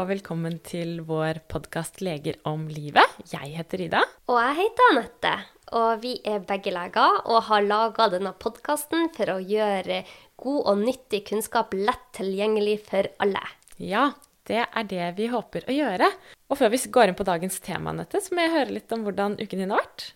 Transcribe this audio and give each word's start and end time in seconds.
og 0.00 0.08
velkommen 0.08 0.54
til 0.64 1.02
vår 1.04 1.42
podkast 1.50 1.98
'Leger 2.00 2.38
om 2.48 2.62
livet'. 2.72 3.18
Jeg 3.28 3.52
heter 3.52 3.82
Ida. 3.84 4.00
Og 4.32 4.38
jeg 4.40 4.56
heter 4.56 4.86
Anette. 4.92 5.32
Og 5.76 6.00
vi 6.00 6.12
er 6.24 6.38
begge 6.40 6.72
leger 6.72 7.18
og 7.26 7.42
har 7.50 7.60
laga 7.60 8.06
denne 8.08 8.32
podkasten 8.32 9.10
for 9.12 9.34
å 9.34 9.36
gjøre 9.44 9.98
god 10.40 10.62
og 10.72 10.80
nyttig 10.86 11.26
kunnskap 11.28 11.76
lett 11.76 12.06
tilgjengelig 12.16 12.78
for 12.88 13.10
alle. 13.20 13.44
Ja, 13.76 14.14
det 14.48 14.64
er 14.64 14.88
det 14.88 15.12
vi 15.20 15.28
håper 15.28 15.68
å 15.68 15.76
gjøre. 15.76 16.08
Og 16.48 16.56
før 16.56 16.72
vi 16.72 16.80
går 16.96 17.12
inn 17.12 17.20
på 17.20 17.28
dagens 17.28 17.60
tema, 17.60 17.92
Anette, 17.92 18.24
så 18.24 18.32
må 18.32 18.46
jeg 18.46 18.56
høre 18.56 18.76
litt 18.78 18.96
om 18.96 19.04
hvordan 19.04 19.36
uken 19.36 19.58
din 19.66 19.70
har 19.70 19.84
vært. 19.84 20.14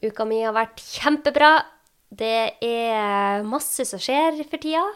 Uka 0.00 0.24
mi 0.24 0.40
har 0.46 0.56
vært 0.56 0.80
kjempebra. 0.80 1.60
Det 2.08 2.56
er 2.64 3.44
masse 3.44 3.84
som 3.84 4.00
skjer 4.00 4.40
for 4.48 4.56
tida. 4.56 4.88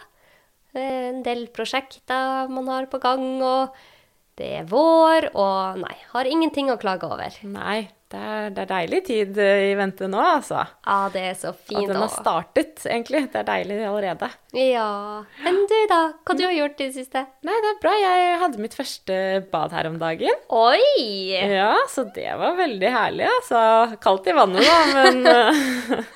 En 0.72 1.20
del 1.26 1.48
prosjekter 1.52 2.48
man 2.48 2.72
har 2.72 2.86
på 2.88 3.02
gang, 3.02 3.42
og 3.42 3.74
det 4.40 4.50
er 4.62 4.68
vår, 4.68 5.30
og 5.36 5.80
nei, 5.82 5.96
har 6.14 6.28
ingenting 6.28 6.70
å 6.72 6.78
klage 6.80 7.08
over. 7.08 7.34
Nei, 7.44 7.90
det 8.10 8.18
er, 8.18 8.46
det 8.54 8.62
er 8.64 8.70
deilig 8.70 9.00
tid 9.06 9.36
eh, 9.38 9.64
i 9.68 9.74
vente 9.78 10.08
nå, 10.10 10.18
altså. 10.18 10.62
Ja, 10.86 10.96
det 11.12 11.24
er 11.28 11.34
så 11.38 11.52
fint. 11.54 11.82
At 11.84 11.92
den 11.92 12.00
har 12.00 12.10
startet, 12.10 12.80
egentlig. 12.88 13.20
Det 13.30 13.42
er 13.42 13.46
deilig 13.46 13.76
allerede. 13.86 14.30
Ja. 14.56 14.88
Men 15.44 15.60
du, 15.70 15.76
da? 15.92 16.00
Hva 16.24 16.36
du 16.38 16.42
har 16.46 16.56
gjort 16.56 16.80
i 16.80 16.88
det 16.88 16.96
siste? 16.96 17.22
Nei, 17.46 17.58
det 17.62 17.74
er 17.74 17.82
bra. 17.84 17.92
Jeg 18.00 18.40
hadde 18.40 18.64
mitt 18.64 18.78
første 18.78 19.18
bad 19.52 19.76
her 19.76 19.90
om 19.92 20.00
dagen. 20.00 20.40
Oi! 20.56 21.36
Ja, 21.52 21.76
så 21.92 22.06
det 22.16 22.32
var 22.40 22.56
veldig 22.58 22.94
herlig, 22.96 23.28
altså. 23.36 23.60
Kaldt 24.02 24.26
i 24.32 24.34
vannet, 24.40 24.66
da, 24.66 24.80
men 24.96 25.30
eh, 25.36 26.10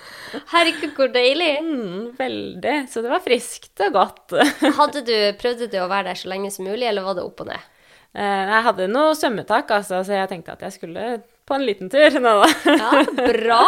Herregud, 0.50 0.96
hvor 0.96 1.12
deilig. 1.14 1.52
mm, 1.68 2.16
Veldig. 2.18 2.74
Så 2.90 3.04
det 3.04 3.12
var 3.12 3.22
friskt 3.22 3.84
og 3.86 3.94
godt. 4.00 4.34
Hadde 4.80 5.04
du 5.06 5.14
prøvde 5.38 5.70
du 5.70 5.78
å 5.82 5.86
være 5.92 6.10
der 6.10 6.24
så 6.24 6.32
lenge 6.32 6.50
som 6.54 6.66
mulig, 6.66 6.88
eller 6.88 7.06
var 7.06 7.20
det 7.20 7.28
opp 7.28 7.44
og 7.44 7.52
ned? 7.52 7.70
Eh, 8.14 8.42
Jeg 8.52 8.62
hadde 8.68 8.86
noe 8.92 9.14
svømmetak, 9.18 9.70
altså, 9.74 10.02
så 10.06 10.14
jeg 10.20 10.28
tenkte 10.30 10.54
at 10.54 10.60
jeg 10.68 10.76
skulle 10.76 11.06
på 11.44 11.56
en 11.56 11.64
liten 11.66 11.90
tur. 11.92 12.18
Nå, 12.22 12.34
da. 12.40 12.74
Ja, 12.78 13.02
bra, 13.18 13.62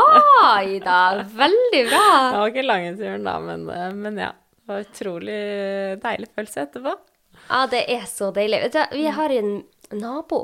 Ida. 0.64 0.98
Veldig 1.42 1.82
bra. 1.90 2.04
Det 2.30 2.38
var 2.40 2.52
ikke 2.52 2.66
lange 2.66 2.92
turen, 3.00 3.26
da, 3.26 3.38
men, 3.42 3.66
eh, 3.74 3.88
men 3.94 4.20
ja. 4.22 4.32
Det 4.66 4.72
var 4.74 4.82
utrolig 4.82 5.40
deilig 6.02 6.28
følelse 6.34 6.62
etterpå. 6.64 6.92
Ja, 7.46 7.58
det 7.70 7.84
er 7.94 8.06
så 8.10 8.32
deilig. 8.34 8.62
Vet 8.64 8.74
du, 8.74 8.96
vi 8.98 9.04
har 9.14 9.30
en 9.30 9.52
nabo. 9.94 10.40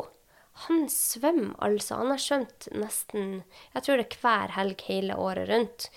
Han 0.68 0.84
svømmer 0.92 1.56
altså. 1.64 1.96
Han 1.98 2.12
har 2.12 2.20
svømt 2.22 2.68
nesten 2.76 3.40
Jeg 3.74 3.82
tror 3.82 3.98
det 3.98 4.04
er 4.12 4.18
hver 4.22 4.52
helg 4.54 4.84
hele 4.86 5.16
året 5.18 5.48
rundt. 5.50 5.88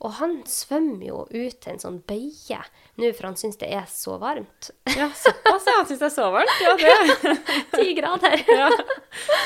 Og 0.00 0.14
han 0.16 0.38
svømmer 0.48 1.02
jo 1.10 1.16
ut 1.28 1.56
til 1.60 1.74
en 1.74 1.80
sånn 1.82 1.98
bøye 2.08 2.60
nå, 2.96 3.10
for 3.16 3.26
han 3.28 3.36
syns 3.36 3.58
det 3.60 3.68
er 3.76 3.84
så 3.92 4.14
varmt. 4.20 4.70
Ja, 4.96 5.10
såpass, 5.16 5.66
ja. 5.68 5.82
Syns 5.88 6.00
det 6.00 6.08
er 6.08 6.14
så 6.14 6.30
varmt. 6.32 6.62
Ja, 6.64 6.72
det. 6.80 7.34
Ti 7.74 7.92
grader. 7.98 8.38
Ja. 8.60 8.70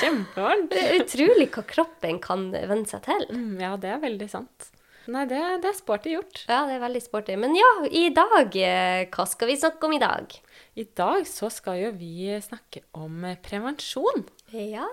Kjempevarmt. 0.00 0.70
Det 0.70 0.84
er 0.84 1.02
utrolig 1.02 1.48
hva 1.54 1.64
kroppen 1.74 2.20
kan 2.22 2.48
venne 2.54 2.86
seg 2.90 3.02
til. 3.08 3.26
Mm, 3.34 3.58
Ja, 3.62 3.74
det 3.82 3.90
er 3.96 4.00
veldig 4.06 4.30
sant. 4.30 4.70
Nei, 5.10 5.26
det, 5.28 5.38
det 5.60 5.68
er 5.68 5.76
sporty 5.76 6.14
gjort. 6.14 6.44
Ja, 6.48 6.62
det 6.70 6.78
er 6.78 6.84
veldig 6.86 7.02
sporty. 7.04 7.34
Men 7.36 7.52
ja, 7.58 7.66
i 7.92 8.06
dag 8.16 8.54
eh, 8.56 9.02
Hva 9.12 9.26
skal 9.28 9.50
vi 9.50 9.58
snakke 9.60 9.84
om 9.90 9.92
i 9.98 10.00
dag? 10.00 10.32
I 10.80 10.86
dag 10.96 11.26
så 11.28 11.50
skal 11.52 11.76
jo 11.82 11.90
vi 11.98 12.30
snakke 12.42 12.86
om 12.96 13.26
prevensjon. 13.44 14.24
Ja. 14.54 14.86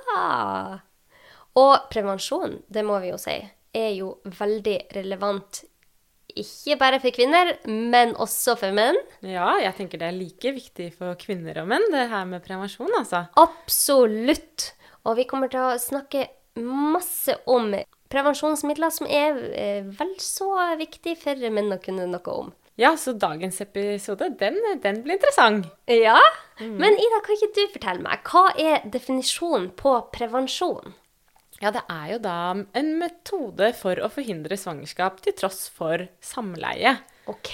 Og 1.62 1.74
prevensjon, 1.94 2.60
det 2.72 2.84
må 2.88 2.98
vi 3.04 3.14
jo 3.14 3.18
si, 3.22 3.38
er 3.76 3.94
jo 3.98 4.16
veldig 4.26 4.78
relevant. 4.96 5.64
Ikke 6.32 6.78
bare 6.80 7.00
for 7.04 7.12
kvinner, 7.16 7.54
men 7.68 8.14
også 8.16 8.56
for 8.60 8.76
menn. 8.76 9.00
Ja, 9.26 9.50
jeg 9.60 9.76
tenker 9.80 10.00
det 10.00 10.08
er 10.08 10.16
like 10.16 10.54
viktig 10.56 10.92
for 10.96 11.18
kvinner 11.20 11.60
og 11.64 11.72
menn, 11.72 11.90
det 11.92 12.08
her 12.12 12.28
med 12.30 12.44
prevensjon, 12.46 12.92
altså. 12.98 13.26
Absolutt. 13.40 14.72
Og 15.04 15.18
vi 15.20 15.28
kommer 15.28 15.52
til 15.52 15.66
å 15.66 15.82
snakke 15.82 16.28
masse 16.62 17.36
om 17.50 17.74
prevensjonsmidler 18.12 18.92
som 18.94 19.08
er 19.08 19.38
eh, 19.56 19.92
vel 20.00 20.16
så 20.24 20.50
viktig 20.80 21.16
for 21.20 21.52
menn 21.52 21.72
å 21.74 21.80
kunne 21.84 22.08
noe 22.12 22.36
om. 22.36 22.52
Ja, 22.80 22.96
så 22.98 23.14
dagens 23.14 23.60
episode, 23.62 24.32
den, 24.40 24.58
den 24.82 25.02
blir 25.04 25.18
interessant. 25.18 25.68
Ja, 25.92 26.18
Men 26.62 26.96
Ida, 26.96 27.20
kan 27.26 27.36
ikke 27.36 27.52
du 27.58 27.62
fortelle 27.74 28.04
meg, 28.06 28.24
hva 28.32 28.48
er 28.58 28.86
definisjonen 28.94 29.70
på 29.78 29.98
prevensjon? 30.16 30.96
Ja, 31.62 31.70
det 31.70 31.84
er 31.94 32.06
jo 32.16 32.20
da 32.24 32.36
en 32.58 32.92
metode 32.98 33.70
for 33.78 34.00
å 34.02 34.10
forhindre 34.10 34.58
svangerskap 34.58 35.22
til 35.22 35.36
tross 35.38 35.68
for 35.70 36.08
samleie. 36.24 36.96
Ok, 37.30 37.54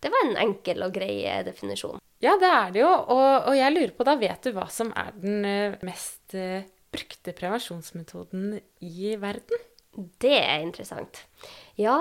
det 0.00 0.12
var 0.12 0.24
en 0.30 0.38
enkel 0.46 0.80
og 0.86 0.94
grei 0.96 1.18
eh, 1.28 1.42
definisjon. 1.44 2.00
Ja, 2.24 2.38
det 2.40 2.48
er 2.48 2.72
det 2.72 2.80
jo, 2.80 2.88
og, 2.88 3.50
og 3.50 3.56
jeg 3.58 3.74
lurer 3.74 3.92
på 3.98 4.06
da, 4.08 4.16
vet 4.16 4.46
du 4.46 4.54
hva 4.56 4.64
som 4.72 4.94
er 4.96 5.12
den 5.20 5.44
eh, 5.44 5.76
mest 5.84 6.32
eh, 6.38 6.64
brukte 6.94 7.34
prevensjonsmetoden 7.36 8.54
i 8.80 9.14
verden? 9.20 9.64
Det 9.92 10.38
er 10.40 10.64
interessant. 10.64 11.20
Ja, 11.78 11.98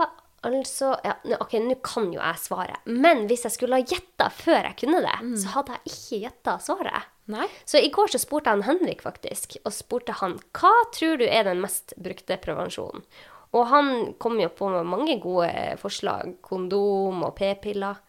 altså 0.48 0.94
ja, 1.04 1.18
Ok, 1.44 1.58
nå 1.62 1.76
kan 1.86 2.08
jo 2.14 2.22
jeg 2.22 2.40
svare. 2.42 2.80
Men 2.88 3.28
hvis 3.28 3.44
jeg 3.50 3.58
skulle 3.58 3.82
ha 3.82 3.86
gjetta 3.86 4.30
før 4.34 4.62
jeg 4.70 4.80
kunne 4.86 5.04
det, 5.04 5.18
så 5.44 5.58
hadde 5.58 5.76
jeg 5.76 5.92
ikke 5.92 6.22
gjetta 6.24 6.56
svaret. 6.64 7.10
Nei? 7.32 7.46
Så 7.66 7.80
i 7.80 7.92
går 7.94 8.12
så 8.12 8.20
spurte 8.20 8.52
jeg 8.52 8.66
Henrik 8.68 9.04
faktisk, 9.06 9.56
og 9.64 9.72
spurte 9.76 10.16
han 10.20 10.36
hva 10.58 10.74
tror 10.96 11.22
du 11.22 11.26
er 11.28 11.46
den 11.48 11.62
mest 11.64 11.96
brukte 11.96 12.40
prevensjonen. 12.44 13.06
Og 13.54 13.68
han 13.70 13.92
kom 14.20 14.40
jo 14.42 14.50
på 14.50 14.68
med 14.74 14.90
mange 14.90 15.20
gode 15.22 15.50
forslag. 15.78 16.40
Kondom 16.42 17.22
og 17.22 17.36
p-piller. 17.38 18.00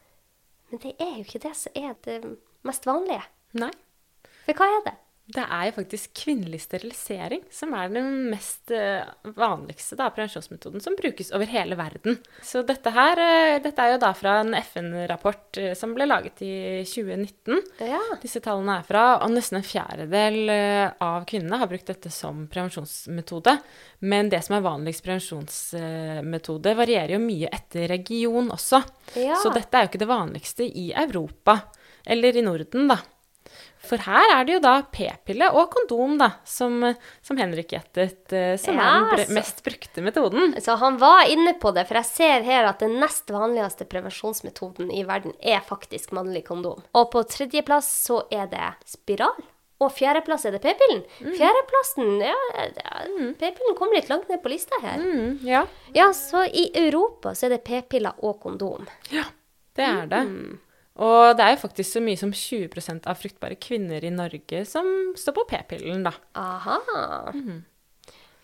Men 0.72 0.80
det 0.80 0.94
er 0.97 1.19
jo 1.19 1.25
ikke 1.26 1.42
det 1.44 1.52
som 1.58 1.76
er 1.76 1.92
det 2.06 2.20
mest 2.64 2.88
vanlige. 2.88 3.26
Nei. 3.60 3.69
For 4.47 4.56
hva 4.56 4.70
er 4.72 4.86
det? 4.88 4.94
Det 5.24 5.40
er 5.40 5.70
jo 5.70 5.72
faktisk 5.78 6.10
kvinnelig 6.20 6.58
sterilisering 6.66 7.40
som 7.52 7.70
er 7.72 7.88
den 7.94 8.08
mest 8.28 8.68
eh, 8.74 9.06
vanligste 9.38 9.96
da, 9.96 10.10
prevensjonsmetoden 10.12 10.82
som 10.84 10.98
brukes 10.98 11.30
over 11.32 11.48
hele 11.48 11.78
verden. 11.80 12.18
Så 12.44 12.60
dette 12.68 12.92
her 12.92 13.20
eh, 13.22 13.56
dette 13.64 13.80
er 13.80 13.94
jo 13.94 14.02
da 14.02 14.10
fra 14.18 14.34
en 14.42 14.52
FN-rapport 14.58 15.60
eh, 15.62 15.72
som 15.80 15.94
ble 15.96 16.04
laget 16.10 16.42
i 16.44 16.52
2019. 16.84 17.62
Ja. 17.88 18.02
Disse 18.20 18.42
tallene 18.44 18.76
er 18.82 18.84
fra, 18.84 19.06
og 19.24 19.32
nesten 19.32 19.62
en 19.62 19.64
fjerdedel 19.64 20.52
av 20.52 21.24
kvinnene 21.30 21.62
har 21.62 21.72
brukt 21.72 21.88
dette 21.88 22.12
som 22.12 22.44
prevensjonsmetode. 22.52 23.56
Men 24.04 24.28
det 24.28 24.42
som 24.44 24.58
er 24.58 24.68
vanligst 24.68 25.06
prevensjonsmetode, 25.08 26.76
varierer 26.76 27.16
jo 27.16 27.22
mye 27.24 27.48
etter 27.48 27.88
region 27.94 28.52
også. 28.52 28.84
Ja. 29.16 29.40
Så 29.40 29.56
dette 29.56 29.72
er 29.72 29.86
jo 29.86 29.94
ikke 29.94 30.04
det 30.04 30.12
vanligste 30.12 30.68
i 30.68 30.90
Europa, 30.92 31.62
eller 32.04 32.36
i 32.36 32.44
Norden, 32.44 32.92
da. 32.92 33.00
For 33.84 34.00
her 34.00 34.31
er 34.32 34.47
det 34.48 34.54
jo 34.56 34.60
da 34.65 34.75
p-pille 34.88 35.50
og 35.53 35.69
kondom, 35.75 36.16
da, 36.20 36.31
som, 36.48 36.78
som 37.25 37.41
Henrik 37.41 37.75
gjettet, 37.75 38.32
eh, 38.32 38.54
som 38.60 38.78
Ja, 38.81 38.87
er 38.87 39.10
den 39.20 39.26
br 39.28 39.34
mest 39.37 39.60
brukte 39.66 40.04
metoden. 40.04 40.54
Så 40.65 40.78
han 40.81 40.97
var 41.03 41.28
inne 41.28 41.53
på 41.60 41.72
det, 41.76 41.84
for 41.91 42.00
jeg 42.00 42.09
ser 42.09 42.47
her 42.48 42.70
at 42.70 42.81
den 42.81 42.97
nest 43.03 43.28
vanligste 43.32 43.84
prevensjonsmetoden 43.91 44.88
i 44.88 45.04
verden 45.04 45.37
er 45.43 45.60
faktisk 45.64 46.14
mannlig 46.16 46.47
kondom. 46.48 46.81
Og 46.97 47.10
på 47.12 47.25
tredjeplass 47.28 47.91
så 48.06 48.22
er 48.32 48.48
det 48.53 48.70
spiral. 48.88 49.37
Og 49.82 49.91
fjerdeplass 49.93 50.47
er 50.47 50.54
det 50.54 50.62
p-pillen. 50.64 51.03
Fjerdeplassen 51.34 52.20
ja, 52.22 52.37
ja, 52.54 53.00
P-pillen 53.41 53.75
kom 53.76 53.93
litt 53.93 54.09
langt 54.09 54.31
ned 54.31 54.41
på 54.41 54.53
lista 54.53 54.78
her. 54.81 55.03
Mm, 55.03 55.41
ja. 55.44 55.64
Ja, 55.93 56.12
så 56.16 56.44
i 56.47 56.69
Europa 56.87 57.34
så 57.34 57.48
er 57.50 57.56
det 57.56 57.64
p-piller 57.66 58.22
og 58.25 58.38
kondom. 58.41 58.87
ja, 59.12 59.26
det 59.76 59.84
er 59.91 60.06
det. 60.09 60.22
Og 61.03 61.34
det 61.34 61.43
er 61.43 61.55
jo 61.56 61.62
faktisk 61.65 61.97
så 61.97 62.00
mye 62.05 62.19
som 62.19 62.31
20% 62.31 63.09
av 63.10 63.19
fruktbare 63.19 63.56
kvinner 63.59 64.05
i 64.06 64.12
Norge 64.15 64.60
som 64.69 64.87
står 65.19 65.34
på 65.41 65.47
p-pillen, 65.50 66.05
da. 66.06 66.12
Aha. 66.38 66.77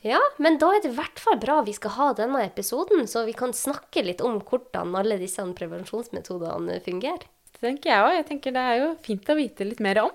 Ja, 0.02 0.18
men 0.40 0.56
da 0.58 0.72
er 0.74 0.80
det 0.82 0.90
i 0.90 0.96
hvert 0.96 1.20
fall 1.20 1.38
bra 1.38 1.60
vi 1.66 1.74
skal 1.76 1.94
ha 1.98 2.08
denne 2.18 2.42
episoden, 2.46 3.04
så 3.06 3.22
vi 3.28 3.36
kan 3.36 3.52
snakke 3.54 4.02
litt 4.02 4.24
om 4.24 4.40
hvordan 4.40 4.96
alle 4.98 5.20
disse 5.20 5.44
prevensjonsmetodene 5.60 6.80
fungerer. 6.82 7.28
Det 7.54 7.62
tenker 7.62 7.92
jeg 7.92 8.06
òg. 8.06 8.16
Jeg 8.16 8.26
tenker 8.30 8.56
det 8.56 8.66
er 8.66 8.78
jo 8.80 8.90
fint 9.04 9.30
å 9.30 9.36
vite 9.38 9.66
litt 9.68 9.82
mer 9.84 10.00
om. 10.06 10.12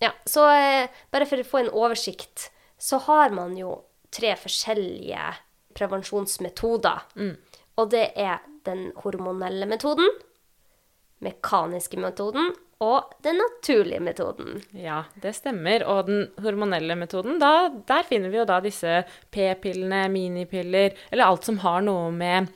Ja, 0.00 0.12
så 0.28 0.46
eh, 0.52 0.90
bare 1.12 1.26
for 1.28 1.40
å 1.40 1.48
få 1.48 1.62
en 1.64 1.72
oversikt, 1.72 2.50
så 2.80 3.00
har 3.08 3.32
man 3.36 3.56
jo 3.58 3.80
tre 4.14 4.34
forskjellige 4.38 5.32
prevensjonsmetoder. 5.76 7.08
Og 7.80 7.90
det 7.92 8.10
er 8.20 8.40
den 8.68 8.90
hormonelle 9.02 9.68
metoden, 9.68 10.08
mekaniske 11.24 12.00
metoden 12.00 12.52
og 12.80 13.10
den 13.20 13.36
naturlige 13.36 14.00
metoden. 14.00 14.62
Ja, 14.72 15.02
det 15.20 15.34
stemmer. 15.36 15.84
Og 15.84 16.06
den 16.08 16.22
hormonelle 16.40 16.96
metoden, 16.96 17.36
da, 17.42 17.68
der 17.68 18.06
finner 18.08 18.32
vi 18.32 18.40
jo 18.40 18.46
da 18.48 18.56
disse 18.64 19.02
p-pillene, 19.34 20.06
minipiller, 20.12 20.96
eller 21.10 21.26
alt 21.26 21.44
som 21.44 21.60
har 21.60 21.84
noe 21.84 22.08
med 22.14 22.48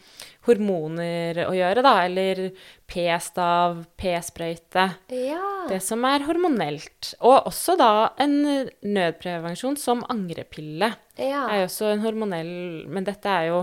hormoner 0.49 1.43
å 1.45 1.53
gjøre, 1.57 1.85
da. 1.85 1.93
Eller 2.07 2.41
p-stav, 2.89 3.85
p-sprøyte. 4.01 4.89
Ja. 5.13 5.45
Det 5.69 5.83
som 5.85 6.05
er 6.09 6.25
hormonelt. 6.25 7.13
Og 7.21 7.51
også 7.53 7.77
da 7.81 7.93
en 8.25 8.41
nødprevensjon 8.81 9.77
som 9.81 10.05
angrepille. 10.09 10.95
Ja. 11.21 11.47
er 11.51 11.63
jo 11.63 11.69
også 11.69 11.93
en 11.93 12.01
hormonell 12.03 12.55
Men 12.91 13.05
dette 13.07 13.31
er 13.31 13.53
jo 13.53 13.59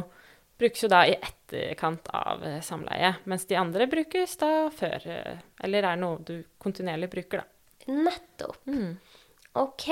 brukes 0.62 0.84
jo 0.86 0.90
da 0.92 1.02
i 1.10 1.16
etterkant 1.18 2.12
av 2.16 2.44
eh, 2.46 2.60
samleie, 2.66 3.16
mens 3.30 3.48
de 3.50 3.58
andre 3.60 3.88
brukes 3.90 4.38
da 4.42 4.70
før 4.74 5.08
eh, 5.10 5.42
Eller 5.66 5.90
er 5.90 5.98
noe 6.00 6.22
du 6.26 6.38
kontinuerlig 6.62 7.10
bruker, 7.12 7.42
da. 7.42 7.92
Nettopp. 7.92 8.62
OK. 9.54 9.88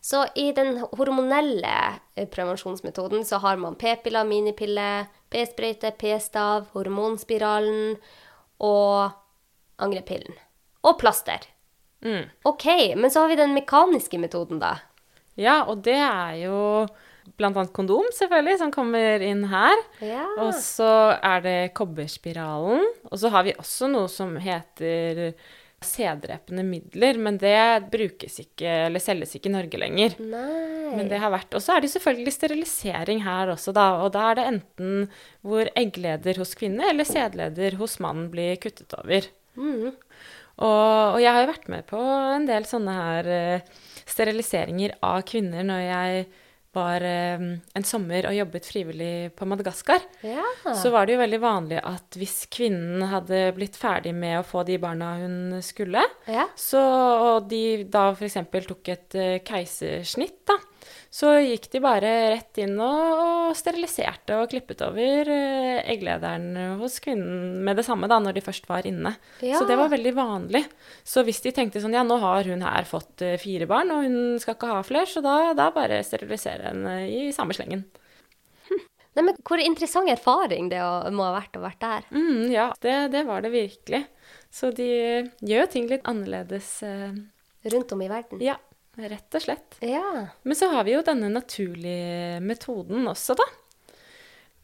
Så 0.00 0.26
i 0.34 0.50
den 0.52 0.82
hormonelle 0.92 1.76
eh, 2.14 2.28
prevensjonsmetoden 2.28 3.24
så 3.24 3.40
har 3.40 3.56
man 3.56 3.78
p-piller, 3.80 4.26
minipiller, 4.28 5.06
p-sprøyte, 5.32 5.94
p-stav, 5.96 6.68
hormonspiralen 6.74 7.96
og 8.60 9.14
angrepillen. 9.80 10.36
Og 10.84 10.98
plaster. 11.00 11.46
Mm. 12.04 12.28
OK, 12.48 12.66
men 12.96 13.10
så 13.10 13.24
har 13.24 13.32
vi 13.32 13.40
den 13.40 13.54
mekaniske 13.56 14.20
metoden, 14.20 14.60
da. 14.60 14.76
Ja, 15.40 15.62
og 15.68 15.84
det 15.86 15.96
er 15.96 16.36
jo 16.42 16.58
annet 17.38 17.72
kondom, 17.76 18.08
selvfølgelig, 18.16 18.58
som 18.58 18.72
kommer 18.74 19.22
inn 19.24 19.46
her. 19.50 19.86
Ja. 20.04 20.26
Og 20.42 20.54
så 20.58 21.16
er 21.16 21.44
det 21.44 21.58
kobberspiralen. 21.78 22.86
Og 23.10 23.18
så 23.22 23.30
har 23.32 23.46
vi 23.46 23.56
også 23.58 23.90
noe 23.92 24.10
som 24.12 24.36
heter 24.40 25.30
sæddrepende 25.80 26.62
midler, 26.66 27.16
men 27.16 27.38
det 27.40 27.88
brukes 27.92 28.36
ikke, 28.42 28.68
eller 28.88 29.00
selges 29.00 29.32
ikke 29.36 29.48
i 29.48 29.54
Norge 29.54 29.80
lenger. 29.80 30.16
Nei. 30.20 30.90
Men 30.98 31.08
det 31.08 31.20
har 31.22 31.32
vært, 31.32 31.54
Og 31.56 31.62
så 31.64 31.76
er 31.76 31.84
det 31.84 31.92
selvfølgelig 31.94 32.34
sterilisering 32.36 33.22
her 33.24 33.54
også, 33.54 33.72
da. 33.72 33.86
Og 34.04 34.12
da 34.12 34.26
er 34.30 34.36
det 34.36 34.48
enten 34.50 35.08
hvor 35.40 35.70
eggleder 35.78 36.40
hos 36.42 36.52
kvinne 36.58 36.84
eller 36.90 37.08
sædleder 37.08 37.78
hos 37.80 37.98
mannen 38.00 38.28
blir 38.32 38.60
kuttet 38.60 38.92
over. 38.98 39.30
Mm. 39.56 39.96
Og, 40.60 41.16
og 41.16 41.20
jeg 41.22 41.32
har 41.32 41.46
jo 41.46 41.52
vært 41.54 41.70
med 41.72 41.86
på 41.88 42.00
en 42.36 42.44
del 42.48 42.68
sånne 42.68 42.96
her 42.98 43.30
eh, 43.32 43.68
steriliseringer 44.10 44.98
av 45.06 45.22
kvinner 45.28 45.64
når 45.64 45.84
jeg 45.86 46.26
var 46.76 47.02
eh, 47.02 47.42
en 47.74 47.86
sommer 47.86 48.28
og 48.28 48.36
jobbet 48.36 48.66
frivillig 48.68 49.12
på 49.36 49.48
Madagaskar. 49.48 50.04
Ja. 50.26 50.44
Så 50.76 50.92
var 50.94 51.06
det 51.06 51.16
jo 51.16 51.22
veldig 51.22 51.40
vanlig 51.42 51.80
at 51.82 52.18
hvis 52.18 52.44
kvinnen 52.52 53.06
hadde 53.10 53.48
blitt 53.56 53.78
ferdig 53.78 54.14
med 54.16 54.38
å 54.40 54.46
få 54.46 54.64
de 54.68 54.78
barna 54.82 55.14
hun 55.20 55.58
skulle, 55.64 56.04
ja. 56.30 56.46
så, 56.58 56.80
og 57.34 57.50
de 57.50 57.84
da 57.90 58.10
f.eks. 58.14 58.38
tok 58.68 58.92
et 58.94 59.18
eh, 59.18 59.38
keisersnitt, 59.46 60.42
da, 60.50 60.58
så 61.10 61.32
gikk 61.42 61.64
de 61.72 61.80
bare 61.82 62.10
rett 62.36 62.58
inn 62.62 62.76
og, 62.78 63.50
steriliserte 63.58 64.36
og 64.38 64.50
klippet 64.52 64.82
over 64.86 65.26
eh, 65.34 65.80
egglederen 65.90 66.78
hos 66.78 67.00
kvinnen 67.02 67.56
med 67.66 67.80
det 67.80 67.84
samme 67.88 68.06
da, 68.10 68.20
når 68.22 68.36
de 68.36 68.44
først 68.46 68.68
var 68.70 68.86
inne. 68.86 69.16
Ja. 69.42 69.58
Så 69.58 69.66
det 69.66 69.74
var 69.80 69.90
veldig 69.90 70.12
vanlig. 70.14 70.62
Så 71.02 71.24
hvis 71.26 71.42
de 71.42 71.50
tenkte 71.56 71.82
sånn 71.82 71.96
ja, 71.98 72.04
nå 72.06 72.20
har 72.22 72.46
hun 72.46 72.62
her 72.62 72.86
fått 72.86 73.24
eh, 73.26 73.34
fire 73.42 73.66
barn, 73.70 73.90
og 73.90 74.06
hun 74.06 74.20
skal 74.38 74.54
ikke 74.54 74.70
ha 74.70 74.84
flere, 74.86 75.10
så 75.10 75.24
da, 75.24 75.34
da 75.58 75.66
bare 75.74 75.98
sterilisere 76.06 76.70
henne 76.70 76.94
i 77.10 77.26
samme 77.34 77.58
slengen. 77.58 77.82
Nei, 79.18 79.26
men 79.26 79.34
Hvor 79.42 79.58
interessant 79.58 80.14
erfaring 80.14 80.70
det 80.70 80.78
må 81.10 81.26
ha 81.26 81.34
vært 81.40 81.58
å 81.58 81.66
vært 81.66 81.82
der. 81.82 82.06
Mm, 82.14 82.46
ja, 82.54 82.70
det, 82.86 82.96
det 83.16 83.26
var 83.26 83.42
det 83.42 83.50
virkelig. 83.58 84.04
Så 84.54 84.70
de 84.78 84.86
gjør 85.42 85.66
ting 85.74 85.90
litt 85.90 86.06
annerledes. 86.06 86.76
eh, 86.86 87.18
Rundt 87.74 87.90
om 87.92 88.00
i 88.06 88.08
verden. 88.08 88.38
Ja, 88.40 88.54
rett 88.96 89.36
og 89.36 89.44
slett. 89.44 89.78
Ja. 89.84 90.26
Men 90.42 90.58
så 90.58 90.70
har 90.72 90.86
vi 90.86 90.96
jo 90.96 91.04
denne 91.06 91.30
naturlige 91.32 92.40
metoden 92.44 93.08
også, 93.10 93.36
da. 93.38 93.46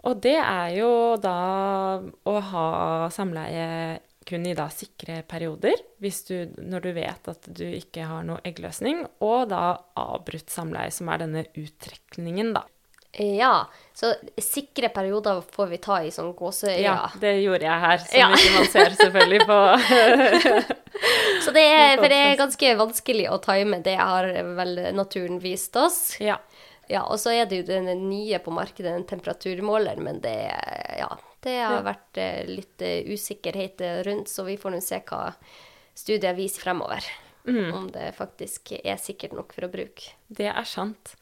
Og 0.07 0.21
det 0.23 0.37
er 0.39 0.75
jo 0.77 0.91
da 1.19 1.39
å 2.03 2.35
ha 2.51 2.67
samleie 3.15 3.67
kun 4.27 4.47
i 4.47 4.55
da 4.59 4.67
sikre 4.75 5.21
perioder, 5.29 5.79
du, 6.03 6.37
når 6.59 6.83
du 6.83 6.89
vet 6.97 7.29
at 7.31 7.47
du 7.47 7.65
ikke 7.69 8.07
har 8.11 8.25
noe 8.27 8.43
eggløsning, 8.47 9.05
og 9.23 9.51
da 9.53 9.77
avbrutt 9.99 10.51
samleie, 10.51 10.91
som 10.95 11.11
er 11.11 11.23
denne 11.23 11.45
uttrekningen, 11.55 12.51
da. 12.57 12.65
Ja, 13.19 13.67
så 13.97 14.11
sikre 14.43 14.91
perioder 14.93 15.39
får 15.53 15.71
vi 15.71 15.79
ta 15.81 16.03
i 16.05 16.11
sånn 16.13 16.35
gåseøyne. 16.37 16.83
Ja, 16.85 17.07
det 17.21 17.33
gjorde 17.41 17.65
jeg 17.65 17.81
her, 17.81 18.03
som 18.05 18.19
Ja. 18.21 18.29
ikke 18.37 18.53
man 18.59 18.67
ser 18.75 18.97
selvfølgelig 18.99 19.47
på 19.49 19.59
Så 21.45 21.53
det 21.55 21.63
er, 21.65 21.97
for 21.97 22.09
det 22.13 22.19
er 22.19 22.39
ganske 22.41 22.75
vanskelig 22.77 23.27
å 23.33 23.39
time, 23.45 23.81
det 23.85 23.97
har 23.97 24.29
vel 24.59 24.75
naturen 24.97 25.39
vist 25.41 25.77
oss. 25.81 26.17
Ja. 26.21 26.39
Ja, 26.89 27.03
og 27.11 27.19
så 27.19 27.33
er 27.35 27.49
det 27.51 27.63
jo 27.63 27.67
den 27.67 27.89
nye 28.09 28.39
på 28.39 28.53
markedet, 28.55 28.93
en 28.95 29.07
temperaturmåler, 29.09 29.99
men 29.99 30.21
det, 30.23 30.37
ja, 31.01 31.09
det 31.43 31.57
har 31.65 31.83
vært 31.87 32.21
eh, 32.23 32.45
litt 32.47 32.83
eh, 32.85 33.09
usikkerhet 33.11 33.83
rundt, 34.07 34.31
så 34.31 34.45
vi 34.47 34.55
får 34.61 34.77
nå 34.77 34.83
se 34.85 35.01
hva 35.09 35.33
studiet 35.97 36.37
viser 36.39 36.63
fremover. 36.69 37.03
Mm. 37.47 37.71
Om 37.75 37.91
det 37.95 38.11
faktisk 38.17 38.73
er 38.81 38.97
sikkert 38.99 39.37
nok 39.37 39.53
for 39.55 39.67
å 39.67 39.71
bruke. 39.71 40.11
Det 40.27 40.49
er 40.51 40.67
sant. 40.67 41.13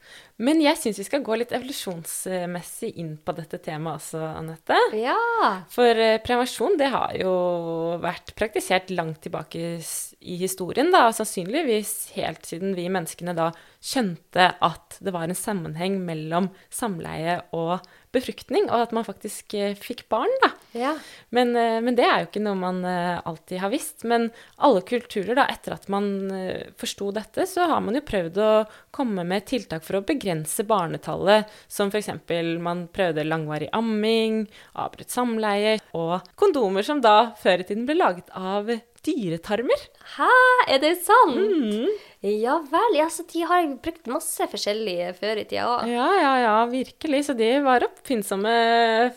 Men 0.41 0.57
jeg 0.63 0.79
syns 0.81 0.97
vi 0.97 1.05
skal 1.05 1.21
gå 1.23 1.37
litt 1.37 1.53
evolusjonsmessig 1.53 2.89
inn 2.99 3.13
på 3.21 3.35
dette 3.37 3.59
temaet 3.61 4.01
også, 4.01 4.23
Anette. 4.41 4.79
Ja! 4.97 5.15
For 5.71 6.01
eh, 6.01 6.17
prevensjon 6.25 6.79
det 6.81 6.89
har 6.95 7.13
jo 7.19 7.35
vært 8.01 8.33
praktisert 8.39 8.89
langt 8.89 9.21
tilbake 9.25 9.77
i 9.77 10.39
historien, 10.41 10.89
da. 10.95 11.07
Sannsynligvis 11.13 12.15
helt 12.17 12.49
siden 12.49 12.73
vi 12.77 12.89
menneskene 12.89 13.37
da 13.37 13.51
skjønte 13.85 14.49
at 14.65 14.97
det 15.05 15.13
var 15.13 15.29
en 15.29 15.37
sammenheng 15.37 16.01
mellom 16.07 16.49
samleie 16.73 17.43
og 17.53 17.85
befruktning, 18.15 18.71
og 18.71 18.87
at 18.87 18.97
man 18.97 19.05
faktisk 19.05 19.53
eh, 19.53 19.77
fikk 19.77 20.07
barn, 20.09 20.33
da. 20.41 20.55
Ja. 20.75 20.91
Men, 21.29 21.55
eh, 21.55 21.81
men 21.81 21.95
det 21.95 22.03
er 22.03 22.21
jo 22.21 22.27
ikke 22.27 22.43
noe 22.43 22.57
man 22.59 22.81
eh, 22.87 23.19
alltid 23.23 23.61
har 23.63 23.71
visst. 23.71 24.03
Men 24.03 24.27
alle 24.57 24.83
kulturer, 24.85 25.35
da, 25.37 25.47
etter 25.51 25.75
at 25.77 25.87
man 25.91 26.09
eh, 26.35 26.67
forsto 26.79 27.11
dette, 27.15 27.47
så 27.47 27.69
har 27.71 27.83
man 27.85 27.95
jo 27.95 28.03
prøvd 28.05 28.41
å 28.43 28.49
komme 28.95 29.23
med 29.27 29.47
tiltak 29.47 29.85
for 29.87 29.99
å 29.99 30.05
begrense 30.07 30.67
barnetallet, 30.67 31.47
som 31.71 31.93
f.eks. 31.93 32.11
man 32.63 32.85
prøvde 32.91 33.27
langvarig 33.27 33.71
amming, 33.75 34.43
avbrutt 34.73 35.15
samleie, 35.15 35.79
og 35.95 36.27
kondomer 36.39 36.83
som 36.85 36.99
da 37.03 37.31
før 37.39 37.63
i 37.63 37.69
tiden 37.69 37.87
ble 37.87 37.97
laget 37.99 38.31
av 38.35 38.69
dyretarmer. 39.05 39.81
Hæ, 40.15 40.31
er 40.71 40.81
det 40.81 40.95
sant? 41.05 41.37
Mm. 41.37 41.91
Ja 42.25 42.57
vel. 42.71 42.95
Ja, 42.97 43.05
så 43.13 43.23
de 43.29 43.43
har 43.45 43.67
brukt 43.83 44.09
masse 44.09 44.47
forskjellige 44.49 45.11
før 45.19 45.41
i 45.41 45.45
tida 45.45 45.67
òg. 45.69 45.91
Ja, 45.91 46.07
ja, 46.17 46.31
ja, 46.41 46.55
virkelig. 46.71 47.27
Så 47.27 47.35
de 47.37 47.51
var 47.65 47.85
oppfinnsomme 47.85 48.55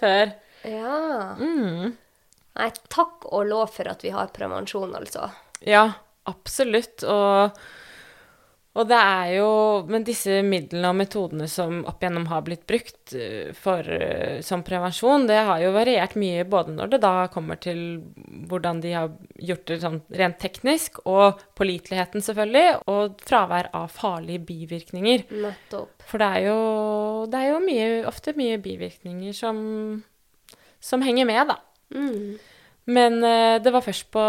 før. 0.00 0.34
Ja. 0.66 1.36
Mm. 1.38 1.96
Nei, 2.58 2.70
takk 2.90 3.28
og 3.30 3.46
lov 3.50 3.68
for 3.76 3.90
at 3.90 4.02
vi 4.02 4.14
har 4.14 4.32
prevensjon, 4.34 4.96
altså. 4.98 5.28
Ja, 5.62 5.84
absolutt. 6.28 7.04
Og, 7.06 7.54
og 8.78 8.86
det 8.86 8.98
er 8.98 9.30
jo 9.38 9.50
Men 9.90 10.04
disse 10.06 10.40
midlene 10.46 10.90
og 10.92 10.98
metodene 11.00 11.48
som 11.50 11.80
opp 11.88 12.02
igjennom 12.02 12.28
har 12.30 12.44
blitt 12.46 12.66
brukt 12.68 13.14
eh, 13.16 13.54
for, 13.56 13.86
eh, 13.86 14.38
som 14.46 14.62
prevensjon, 14.66 15.26
det 15.30 15.38
har 15.48 15.62
jo 15.62 15.72
variert 15.74 16.14
mye 16.18 16.44
både 16.50 16.74
når 16.76 16.92
det 16.92 17.00
da 17.02 17.14
kommer 17.32 17.58
til 17.62 17.80
hvordan 18.50 18.82
de 18.82 18.94
har 18.94 19.14
gjort 19.50 19.64
det 19.70 19.80
sånn 19.82 20.02
rent 20.18 20.38
teknisk, 20.42 21.00
og 21.06 21.40
påliteligheten 21.58 22.24
selvfølgelig, 22.24 22.82
og 22.90 23.22
fravær 23.26 23.70
av 23.76 23.90
farlige 23.94 24.42
bivirkninger. 24.50 25.26
Nettopp. 25.46 26.06
For 26.10 26.22
det 26.22 26.30
er 26.38 26.46
jo, 26.50 26.60
det 27.30 27.42
er 27.42 27.50
jo 27.52 27.64
mye, 27.64 27.88
ofte 28.10 28.34
mye 28.38 28.58
bivirkninger 28.62 29.34
som, 29.36 29.58
som 30.80 31.02
henger 31.02 31.28
med, 31.28 31.50
da. 31.50 31.58
Mm. 31.94 32.38
Men 32.88 33.18
eh, 33.24 33.58
det 33.62 33.72
var 33.74 33.84
først 33.84 34.08
på 34.14 34.22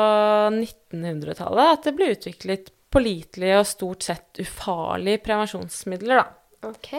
1900-tallet 0.52 1.74
at 1.78 1.88
det 1.88 1.96
ble 1.96 2.12
utviklet 2.16 2.74
pålitelige 2.90 3.62
og 3.62 3.68
stort 3.70 4.06
sett 4.08 4.42
ufarlige 4.42 5.22
prevensjonsmidler, 5.24 6.24
da. 6.24 6.36
OK. 6.68 6.92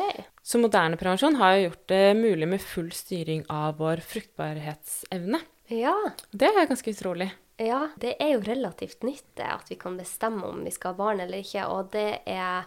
Så 0.43 0.59
moderne 0.63 0.97
prevensjon 0.97 1.37
har 1.37 1.57
jo 1.57 1.67
gjort 1.69 1.87
det 1.93 2.05
mulig 2.17 2.49
med 2.49 2.63
full 2.65 2.89
styring 2.97 3.43
av 3.53 3.77
vår 3.83 4.01
fruktbarhetsevne. 4.07 5.43
Ja. 5.71 5.95
Det 6.33 6.49
er 6.49 6.71
ganske 6.71 6.95
utrolig. 6.95 7.29
Ja, 7.61 7.91
det 8.01 8.15
er 8.23 8.33
jo 8.35 8.45
relativt 8.47 9.05
nytt 9.05 9.27
det, 9.37 9.45
at 9.45 9.69
vi 9.69 9.77
kan 9.77 9.99
bestemme 10.01 10.49
om 10.49 10.63
vi 10.65 10.73
skal 10.73 10.95
ha 10.95 11.03
barn 11.03 11.21
eller 11.21 11.45
ikke, 11.45 11.67
og 11.69 11.91
det 11.93 12.23
er 12.25 12.65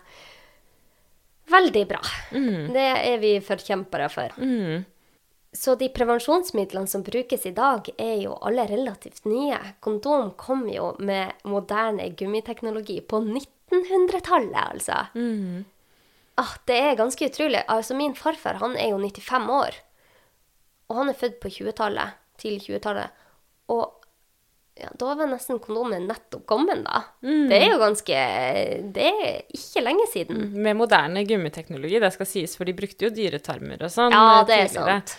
veldig 1.50 1.84
bra. 1.90 2.02
Det 2.78 2.86
er 3.00 3.18
vi 3.24 3.34
forkjempere 3.44 4.10
for. 4.14 4.38
Mm. 4.38 4.86
Så 5.54 5.76
de 5.78 5.90
prevensjonsmidlene 5.94 6.90
som 6.90 7.04
brukes 7.06 7.46
i 7.46 7.52
dag, 7.54 7.90
er 8.02 8.16
jo 8.24 8.34
alle 8.42 8.66
relativt 8.68 9.26
nye. 9.30 9.60
Kondom 9.86 10.32
kom 10.40 10.66
jo 10.72 10.96
med 11.00 11.32
moderne 11.46 12.08
gummiteknologi 12.18 13.00
på 13.06 13.20
1900-tallet, 13.22 14.58
altså. 14.74 15.04
Mm. 15.14 15.64
Ah, 16.42 16.56
det 16.66 16.78
er 16.82 16.96
ganske 16.98 17.28
utrolig. 17.30 17.62
Altså, 17.70 17.94
min 17.98 18.16
farfar 18.18 18.58
han 18.64 18.74
er 18.82 18.96
jo 18.96 18.98
95 18.98 19.52
år, 19.54 19.78
og 20.90 20.98
han 21.04 21.12
er 21.14 21.20
født 21.20 21.38
på 21.44 21.52
20-tallet, 21.54 22.16
tidlig 22.42 22.64
20-tallet. 22.66 23.14
Og 23.74 24.00
ja, 24.82 24.90
da 24.98 25.12
var 25.14 25.30
nesten 25.30 25.60
kondomen 25.62 26.08
nettopp 26.10 26.48
kommet, 26.50 26.82
da. 26.88 27.04
Det 27.22 27.60
er 27.60 27.68
jo 27.76 27.78
ganske 27.78 28.18
Det 28.96 29.06
er 29.06 29.36
ikke 29.54 29.84
lenge 29.86 30.08
siden. 30.10 30.48
Med 30.66 30.80
moderne 30.80 31.22
gummiteknologi, 31.30 32.00
det 32.02 32.10
skal 32.16 32.26
sies, 32.30 32.58
for 32.58 32.66
de 32.66 32.74
brukte 32.74 33.06
jo 33.06 33.14
dyretarmer 33.14 33.86
og 33.86 33.94
sånn 33.94 34.16
Ja, 34.18 34.42
eh, 34.42 34.46
det 34.50 34.58
er 34.58 34.68
tidligere. 34.74 34.98
sant. 35.06 35.18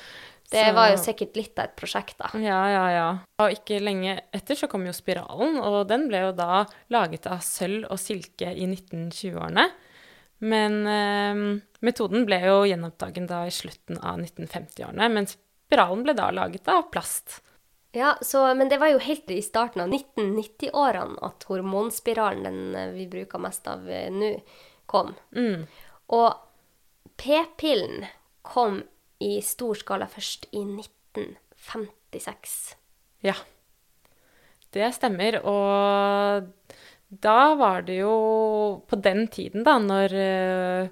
Det 0.51 0.61
Så- 0.67 0.75
var 0.77 0.91
jo 0.91 0.97
sikkert 1.01 1.37
litt 1.37 1.59
av 1.59 1.65
et 1.65 1.77
prosjekt, 1.77 2.19
da. 2.19 2.29
Ja, 2.39 2.61
ja, 2.69 2.85
ja. 2.93 3.07
Og 3.41 3.51
ikke 3.57 3.81
lenge 3.81 4.21
etter 4.33 4.55
så 4.55 4.69
kom 4.69 4.85
jo 4.87 4.93
spiralen, 4.93 5.57
og 5.59 5.89
den 5.89 6.07
ble 6.09 6.21
jo 6.27 6.33
da 6.33 6.67
laget 6.91 7.27
av 7.27 7.41
sølv 7.41 7.87
og 7.91 7.99
silke 7.99 8.53
i 8.53 8.67
1920-årene. 8.69 9.71
Men 10.45 10.87
eh, 10.87 11.63
metoden 11.81 12.27
ble 12.29 12.41
jo 12.45 12.61
gjenoppdagen 12.69 13.27
da 13.27 13.47
i 13.49 13.55
slutten 13.55 13.99
av 14.03 14.19
1950-årene, 14.21 15.09
men 15.11 15.27
spiralen 15.27 16.05
ble 16.05 16.13
da 16.19 16.31
laget 16.31 16.69
av 16.69 16.91
plast. 16.93 17.41
Ja, 17.95 18.17
så, 18.21 18.55
Men 18.57 18.69
det 18.69 18.79
var 18.83 18.89
jo 18.91 18.99
helt 18.99 19.31
i 19.31 19.41
starten 19.43 19.81
av 19.81 19.89
1990-årene 19.89 21.19
at 21.23 21.45
hormonspiralen, 21.49 22.43
den 22.43 22.75
eh, 22.75 22.91
vi 22.93 23.07
bruker 23.09 23.39
mest 23.39 23.67
av 23.71 23.89
eh, 23.89 24.11
nå, 24.11 24.35
kom. 24.87 25.15
Mm. 25.33 25.65
Og 26.13 26.35
p-pillen 27.17 28.05
kom 28.43 28.83
i 29.23 29.41
stor 29.45 29.75
skala 29.79 30.07
først 30.11 30.47
i 30.53 30.65
1956. 30.65 32.77
Ja. 33.25 33.35
Det 34.75 34.95
stemmer. 34.97 35.39
Og 35.47 36.43
da 37.09 37.55
var 37.55 37.83
det 37.87 37.99
jo 38.01 38.83
På 38.89 38.97
den 38.99 39.29
tiden, 39.29 39.65
da, 39.65 39.79
når 39.79 40.15
eh, 40.19 40.89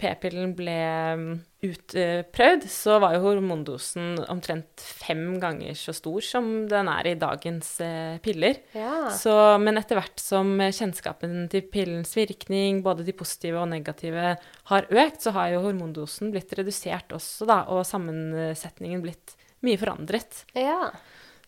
p-pillen 0.00 0.52
ble 0.56 0.76
mm, 1.16 1.28
utprøvd, 1.66 2.66
så 2.70 2.98
var 3.02 3.16
jo 3.16 3.22
hormondosen 3.24 4.20
omtrent 4.30 4.82
fem 4.84 5.38
ganger 5.42 5.76
så 5.78 5.94
stor 5.96 6.24
som 6.24 6.50
den 6.70 6.90
er 6.92 7.10
i 7.10 7.16
dagens 7.18 7.70
eh, 7.84 8.18
piller. 8.24 8.60
Ja. 8.76 9.08
Så, 9.16 9.32
men 9.62 9.80
etter 9.80 10.00
hvert 10.00 10.20
som 10.22 10.54
kjennskapen 10.60 11.46
til 11.52 11.66
pillens 11.72 12.12
virkning, 12.18 12.82
både 12.86 13.06
de 13.06 13.16
positive 13.16 13.62
og 13.62 13.70
negative, 13.72 14.36
har 14.72 14.90
økt, 14.92 15.20
så 15.24 15.34
har 15.36 15.54
jo 15.54 15.64
hormondosen 15.66 16.32
blitt 16.34 16.52
redusert 16.58 17.16
også, 17.16 17.48
da, 17.48 17.62
og 17.72 17.86
sammensetningen 17.88 19.04
blitt 19.04 19.36
mye 19.66 19.80
forandret. 19.80 20.44
ja. 20.56 20.90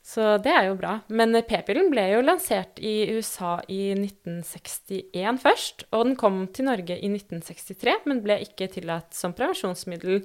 Så 0.08 0.24
det 0.40 0.52
er 0.54 0.70
jo 0.70 0.76
bra. 0.78 0.94
Men 1.12 1.36
p-pillen 1.44 1.90
ble 1.92 2.06
jo 2.14 2.22
lansert 2.24 2.80
i 2.80 3.10
USA 3.12 3.58
i 3.68 3.90
1961 3.92 5.42
først, 5.42 5.84
og 5.92 6.06
den 6.08 6.16
kom 6.20 6.46
til 6.54 6.68
Norge 6.70 6.96
i 6.96 7.10
1963, 7.12 8.06
men 8.08 8.22
ble 8.24 8.38
ikke 8.46 8.70
tillatt 8.72 9.12
som 9.16 9.36
prevensjonsmiddel 9.36 10.22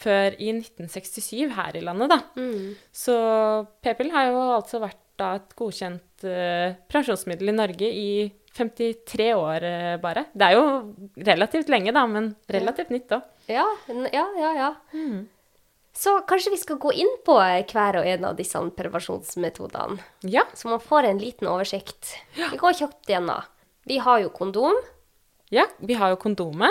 før 0.00 0.34
i 0.34 0.50
1967 0.56 1.54
her 1.54 1.78
i 1.78 1.84
landet, 1.84 2.10
da. 2.10 2.18
Mm. 2.40 2.74
Så 2.90 3.16
p-pillen 3.84 4.16
har 4.16 4.32
jo 4.32 4.42
altså 4.58 4.82
vært 4.82 5.00
da 5.20 5.34
et 5.36 5.54
godkjent 5.58 6.26
uh, 6.26 6.76
prevensjonsmiddel 6.90 7.52
i 7.52 7.58
Norge 7.58 7.90
i 8.02 8.12
53 8.56 9.28
år 9.36 9.66
uh, 9.66 9.96
bare. 10.02 10.26
Det 10.34 10.48
er 10.48 10.56
jo 10.58 10.64
relativt 11.30 11.70
lenge, 11.70 11.94
da, 11.94 12.06
men 12.10 12.32
relativt 12.50 12.90
nytt 12.90 13.14
òg. 13.14 13.28
Ja, 13.52 13.68
ja, 13.86 14.26
ja, 14.40 14.56
ja. 14.58 14.72
ja. 14.96 15.20
Så 15.92 16.20
kanskje 16.28 16.50
vi 16.54 16.56
skal 16.60 16.78
gå 16.78 16.92
inn 16.94 17.10
på 17.26 17.34
hver 17.36 17.96
og 17.98 18.06
en 18.06 18.24
av 18.24 18.36
disse 18.38 18.58
prevensjonsmetodene, 18.76 19.98
Ja. 20.22 20.44
så 20.54 20.68
man 20.70 20.80
får 20.80 21.04
en 21.08 21.18
liten 21.18 21.48
oversikt. 21.48 22.14
Vi 22.36 22.56
går 22.56 22.72
kjapt 22.78 23.06
gjennom. 23.10 23.42
Vi 23.86 23.98
har 23.98 24.20
jo 24.20 24.28
kondom, 24.30 24.74
ja. 25.50 25.66
Vi 25.80 25.94
har 25.94 26.10
jo 26.10 26.16
kondomet. 26.16 26.70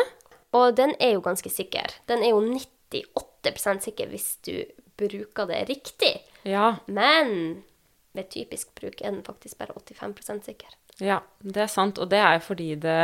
og 0.54 0.76
den 0.76 0.96
er 1.00 1.12
jo 1.14 1.22
ganske 1.22 1.50
sikker. 1.52 1.86
Den 2.08 2.24
er 2.24 2.30
jo 2.32 2.40
98% 2.42 3.82
sikker 3.84 4.08
hvis 4.10 4.38
du 4.42 4.64
bruker 4.98 5.46
det 5.48 5.68
riktig. 5.70 6.22
Ja. 6.44 6.78
Men 6.88 7.64
ved 8.18 8.30
typisk 8.34 8.72
bruk 8.78 9.01
er 9.01 9.13
den 9.13 9.24
faktisk 9.25 9.60
bare 9.60 9.75
85% 9.78 10.48
sikker. 10.50 10.75
Ja, 11.00 11.22
det 11.39 11.62
er 11.63 11.72
sant. 11.72 12.00
Og 12.01 12.10
det 12.12 12.20
er 12.20 12.36
jo 12.36 12.44
fordi 12.44 12.74
det, 12.82 12.98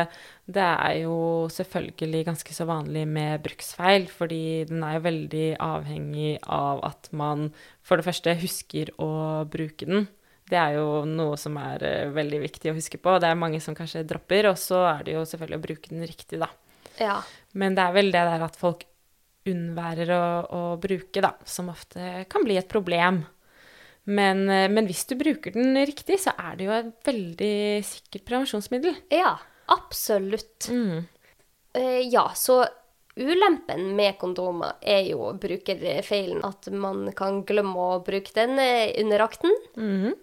det 0.52 0.66
er 0.66 0.98
jo 1.06 1.16
selvfølgelig 1.54 2.26
ganske 2.28 2.56
så 2.58 2.68
vanlig 2.68 3.06
med 3.08 3.44
bruksfeil, 3.46 4.10
fordi 4.12 4.66
den 4.70 4.84
er 4.84 4.98
jo 4.98 5.06
veldig 5.06 5.48
avhengig 5.64 6.34
av 6.44 6.84
at 6.90 7.10
man 7.16 7.50
for 7.86 8.00
det 8.02 8.08
første 8.10 8.36
husker 8.42 8.92
å 9.02 9.12
bruke 9.52 9.88
den. 9.88 10.10
Det 10.46 10.58
er 10.62 10.76
jo 10.78 11.06
noe 11.10 11.38
som 11.42 11.56
er 11.58 11.86
eh, 11.88 12.12
veldig 12.14 12.44
viktig 12.44 12.70
å 12.70 12.76
huske 12.78 13.00
på. 13.02 13.16
Det 13.22 13.32
er 13.32 13.40
mange 13.40 13.62
som 13.64 13.78
kanskje 13.78 14.04
dropper, 14.06 14.52
og 14.52 14.60
så 14.62 14.84
er 14.92 15.08
det 15.08 15.16
jo 15.16 15.24
selvfølgelig 15.26 15.58
å 15.58 15.64
bruke 15.64 15.94
den 15.94 16.06
riktig, 16.06 16.42
da. 16.44 16.52
Ja. 17.00 17.16
Men 17.58 17.78
det 17.78 17.86
er 17.86 17.96
vel 17.96 18.12
det 18.14 18.26
der 18.28 18.46
at 18.46 18.60
folk 18.60 18.86
unnværer 19.50 20.12
å, 20.14 20.26
å 20.46 20.62
bruke, 20.82 21.22
da, 21.22 21.34
som 21.50 21.72
ofte 21.74 22.26
kan 22.30 22.46
bli 22.46 22.60
et 22.60 22.70
problem. 22.70 23.24
Men, 24.06 24.46
eh, 24.50 24.70
men 24.70 24.86
hvis 24.86 25.06
du 25.10 25.16
bruker 25.18 25.56
den 25.56 25.76
riktig, 25.86 26.20
så 26.22 26.36
er 26.38 26.58
det 26.58 26.68
jo 26.68 26.74
et 26.78 26.94
veldig 27.08 27.58
sikkert 27.86 28.26
prevensjonsmiddel. 28.30 28.98
ja, 29.14 29.36
absolutt. 29.74 30.70
Mm. 30.70 31.08
Uh, 31.76 32.02
ja, 32.08 32.30
så 32.38 32.62
ulempen 33.16 33.96
med 33.96 34.18
kondomer 34.20 34.78
er 34.82 35.02
jo 35.10 35.32
brukerfeilen. 35.42 36.44
At 36.46 36.70
man 36.72 37.10
kan 37.18 37.42
glemme 37.48 37.76
å 37.76 38.04
bruke 38.06 38.32
den 38.36 38.60
eh, 38.60 38.94
under 39.02 39.26
akten. 39.26 39.56
Mhm. 39.76 40.14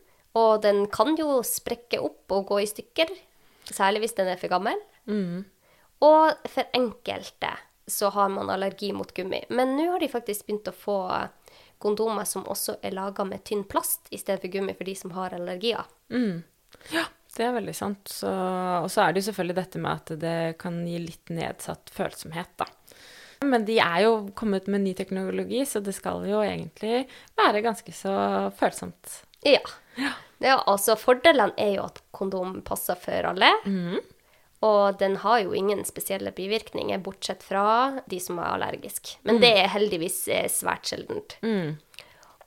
Og 0.41 0.63
den 0.65 0.87
kan 0.89 1.13
jo 1.19 1.43
sprekke 1.45 2.01
opp 2.01 2.33
og 2.33 2.47
gå 2.49 2.63
i 2.63 2.69
stykker. 2.71 3.11
Særlig 3.69 4.07
hvis 4.07 4.17
den 4.17 4.31
er 4.33 4.39
for 4.41 4.49
gammel. 4.49 4.79
Mm. 5.05 5.43
Og 6.01 6.49
for 6.49 6.73
enkelte 6.73 7.51
så 7.85 8.09
har 8.15 8.31
man 8.33 8.49
allergi 8.49 8.95
mot 8.97 9.13
gummi. 9.13 9.43
Men 9.53 9.77
nå 9.77 9.91
har 9.91 10.01
de 10.01 10.09
faktisk 10.09 10.47
begynt 10.47 10.71
å 10.71 10.77
få 10.77 10.97
kondomer 11.83 12.29
som 12.29 12.47
også 12.51 12.79
er 12.83 12.95
laga 12.97 13.27
med 13.29 13.45
tynn 13.49 13.65
plast 13.69 14.09
i 14.11 14.21
stedet 14.21 14.43
for 14.45 14.53
gummi 14.53 14.77
for 14.79 14.89
de 14.89 14.95
som 14.99 15.15
har 15.17 15.35
allergier. 15.37 15.89
Mm. 16.13 16.43
Ja, 16.93 17.07
det 17.37 17.47
er 17.47 17.57
veldig 17.57 17.75
sant. 17.77 18.09
Så, 18.11 18.31
og 18.31 18.91
så 18.93 19.05
er 19.05 19.13
det 19.13 19.23
jo 19.23 19.31
selvfølgelig 19.31 19.59
dette 19.59 19.83
med 19.83 19.93
at 19.93 20.15
det 20.23 20.37
kan 20.63 20.81
gi 20.87 21.01
litt 21.03 21.33
nedsatt 21.33 21.93
følsomhet, 21.95 22.53
da. 22.61 22.69
Men 23.43 23.65
de 23.67 23.79
er 23.83 24.05
jo 24.05 24.15
kommet 24.39 24.69
med 24.71 24.85
ny 24.85 24.93
teknologi, 24.95 25.65
så 25.67 25.83
det 25.83 25.95
skal 25.97 26.23
jo 26.29 26.43
egentlig 26.45 27.07
være 27.39 27.65
ganske 27.65 27.95
så 27.97 28.15
følsomt. 28.59 29.23
Ja. 29.43 29.63
ja 30.43 30.61
altså 30.71 30.95
Fordelene 31.01 31.57
er 31.59 31.77
jo 31.79 31.87
at 31.89 31.99
kondom 32.15 32.61
passer 32.67 32.99
for 33.03 33.33
alle. 33.33 33.51
Og 34.63 34.99
den 35.01 35.17
har 35.25 35.41
jo 35.43 35.57
ingen 35.59 35.83
spesielle 35.85 36.31
bivirkninger, 36.35 37.01
bortsett 37.03 37.43
fra 37.43 37.99
de 38.07 38.21
som 38.23 38.39
er 38.39 38.53
allergiske. 38.53 39.19
Men 39.27 39.41
det 39.43 39.51
er 39.59 39.73
heldigvis 39.75 40.21
eh, 40.31 40.47
svært 40.51 40.87
sjeldent. 40.93 41.37
Mm. 41.43 41.75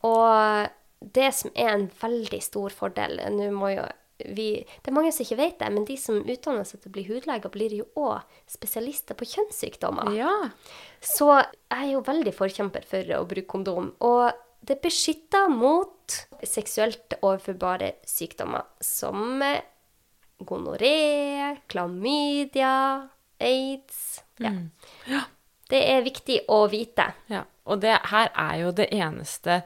Og 0.08 1.12
det 1.16 1.30
som 1.36 1.52
er 1.60 1.74
en 1.74 1.88
veldig 2.00 2.40
stor 2.42 2.74
fordel 2.74 3.20
Nå 3.36 3.50
må 3.54 3.74
jo 3.74 3.84
vi 4.16 4.64
Det 4.64 4.90
er 4.90 4.96
mange 4.96 5.12
som 5.12 5.26
ikke 5.26 5.42
vet 5.42 5.58
det, 5.60 5.68
men 5.76 5.84
de 5.88 5.98
som 6.00 6.22
utdanner 6.24 6.64
seg 6.64 6.80
til 6.80 6.88
å 6.88 6.96
bli 6.96 7.04
hudleger, 7.10 7.52
blir 7.52 7.74
jo 7.76 7.88
òg 8.00 8.24
spesialister 8.48 9.18
på 9.20 9.28
kjønnssykdommer. 9.28 10.14
Ja. 10.16 10.32
Så 11.04 11.28
jeg 11.36 11.76
er 11.76 11.90
jo 11.92 12.04
veldig 12.08 12.32
forkjemper 12.38 12.88
for 12.88 13.12
å 13.18 13.26
bruke 13.28 13.52
kondom. 13.52 13.92
Og 14.08 14.32
det 14.66 14.80
beskytter 14.82 15.52
mot 15.52 16.16
seksuelt 16.48 17.18
overførbare 17.20 17.98
sykdommer 18.08 18.64
som 18.80 19.44
eh, 19.44 19.60
gonoré, 20.44 21.56
klamydia, 21.72 22.76
aids 23.40 24.24
ja. 24.40 25.22
Det 25.70 25.82
er 25.82 26.04
viktig 26.06 26.42
å 26.52 26.66
vite. 26.70 27.08
ja. 27.32 27.46
Og 27.66 27.82
det 27.82 27.96
her 28.12 28.30
er 28.30 28.58
jo 28.62 28.72
det 28.78 28.92
eneste 28.94 29.62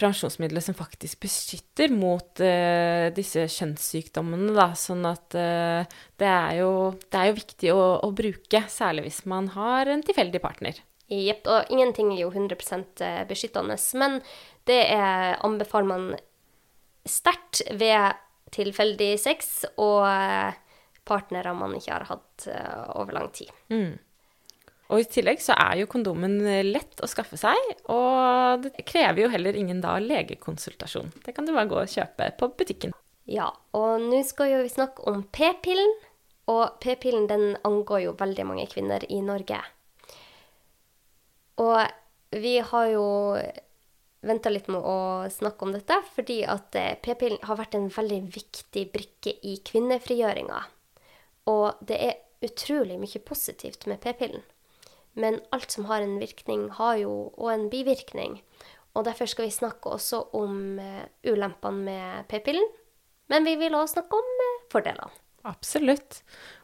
prevensjonsmiddelet 0.00 0.64
som 0.64 0.74
faktisk 0.74 1.20
beskytter 1.22 1.92
mot 1.92 2.40
uh, 2.42 3.10
disse 3.14 3.44
kjønnssykdommene, 3.52 4.54
da. 4.56 4.70
Sånn 4.78 5.04
at 5.06 5.36
uh, 5.36 5.84
det, 6.18 6.30
er 6.30 6.54
jo, 6.62 6.70
det 7.06 7.20
er 7.20 7.30
jo 7.30 7.36
viktig 7.36 7.74
å, 7.74 7.82
å 8.06 8.10
bruke, 8.16 8.64
særlig 8.72 9.06
hvis 9.06 9.20
man 9.30 9.52
har 9.54 9.92
en 9.92 10.02
tilfeldig 10.06 10.40
partner. 10.42 10.80
Jepp. 11.10 11.46
Og 11.50 11.70
ingenting 11.74 12.12
er 12.14 12.24
jo 12.24 12.32
100 12.32 12.58
beskyttende, 13.28 13.76
men 13.98 14.18
det 14.70 14.80
er, 14.94 15.36
anbefaler 15.46 15.90
man 15.90 16.10
sterkt 17.08 17.62
ved 17.70 18.18
tilfeldig 18.54 19.14
sex 19.20 19.64
og 19.76 20.04
eh, 20.08 20.54
partnere 21.08 21.54
man 21.56 21.74
ikke 21.78 21.96
har 21.96 22.06
hatt 22.10 22.46
eh, 22.50 22.86
over 23.00 23.16
lang 23.16 23.28
tid. 23.34 23.52
Og 24.90 25.04
i 25.04 25.06
tillegg 25.06 25.38
så 25.42 25.54
er 25.54 25.80
jo 25.80 25.90
kondomen 25.90 26.40
lett 26.66 26.98
å 26.98 27.08
skaffe 27.10 27.38
seg, 27.38 27.58
og 27.94 28.64
det 28.64 28.82
krever 28.88 29.22
jo 29.22 29.30
heller 29.30 29.54
ingen 29.54 29.78
da 29.84 29.94
legekonsultasjon. 30.02 31.12
Det 31.22 31.34
kan 31.36 31.46
du 31.46 31.54
bare 31.54 31.70
gå 31.70 31.78
og 31.78 31.92
kjøpe 31.92 32.32
på 32.40 32.50
butikken. 32.58 32.96
Ja, 33.30 33.52
og 33.78 34.02
nå 34.02 34.24
skal 34.26 34.50
jo 34.56 34.62
vi 34.64 34.72
snakke 34.72 35.06
om 35.06 35.22
p-pillen. 35.30 35.92
Og 36.50 36.80
p-pillen 36.82 37.28
den 37.30 37.52
angår 37.66 38.04
jo 38.08 38.16
veldig 38.18 38.46
mange 38.48 38.66
kvinner 38.70 39.04
i 39.06 39.20
Norge. 39.22 39.60
Og 41.62 41.78
vi 42.34 42.56
har 42.58 42.86
jo 42.90 43.06
venta 44.26 44.52
litt 44.52 44.68
med 44.68 44.84
å 44.84 45.28
snakke 45.32 45.66
om 45.66 45.74
dette, 45.74 45.96
fordi 46.14 46.40
at 46.48 46.76
eh, 46.78 46.96
p-pillen 47.02 47.40
har 47.48 47.58
vært 47.60 47.76
en 47.78 47.88
veldig 47.92 48.20
viktig 48.34 48.86
brikke 48.92 49.36
i 49.46 49.56
kvinnefrigjøringa. 49.66 50.64
Og 51.50 51.80
det 51.86 52.00
er 52.04 52.18
utrolig 52.44 52.98
mye 53.00 53.22
positivt 53.24 53.88
med 53.90 54.00
p-pillen. 54.04 54.44
Men 55.18 55.40
alt 55.54 55.72
som 55.74 55.88
har 55.88 56.04
en 56.04 56.20
virkning, 56.20 56.68
har 56.76 57.00
jo 57.00 57.14
òg 57.34 57.54
en 57.54 57.66
bivirkning. 57.72 58.38
Og 58.94 59.06
derfor 59.06 59.28
skal 59.30 59.48
vi 59.48 59.54
snakke 59.54 59.96
også 59.96 60.22
om 60.38 60.78
eh, 60.82 61.08
ulempene 61.30 61.88
med 61.88 62.30
p-pillen. 62.30 62.68
Men 63.30 63.46
vi 63.46 63.56
vil 63.58 63.74
også 63.78 63.98
snakke 64.00 64.20
om 64.20 64.30
eh, 64.44 64.62
fordelene. 64.72 65.10
Absolutt. 65.48 66.18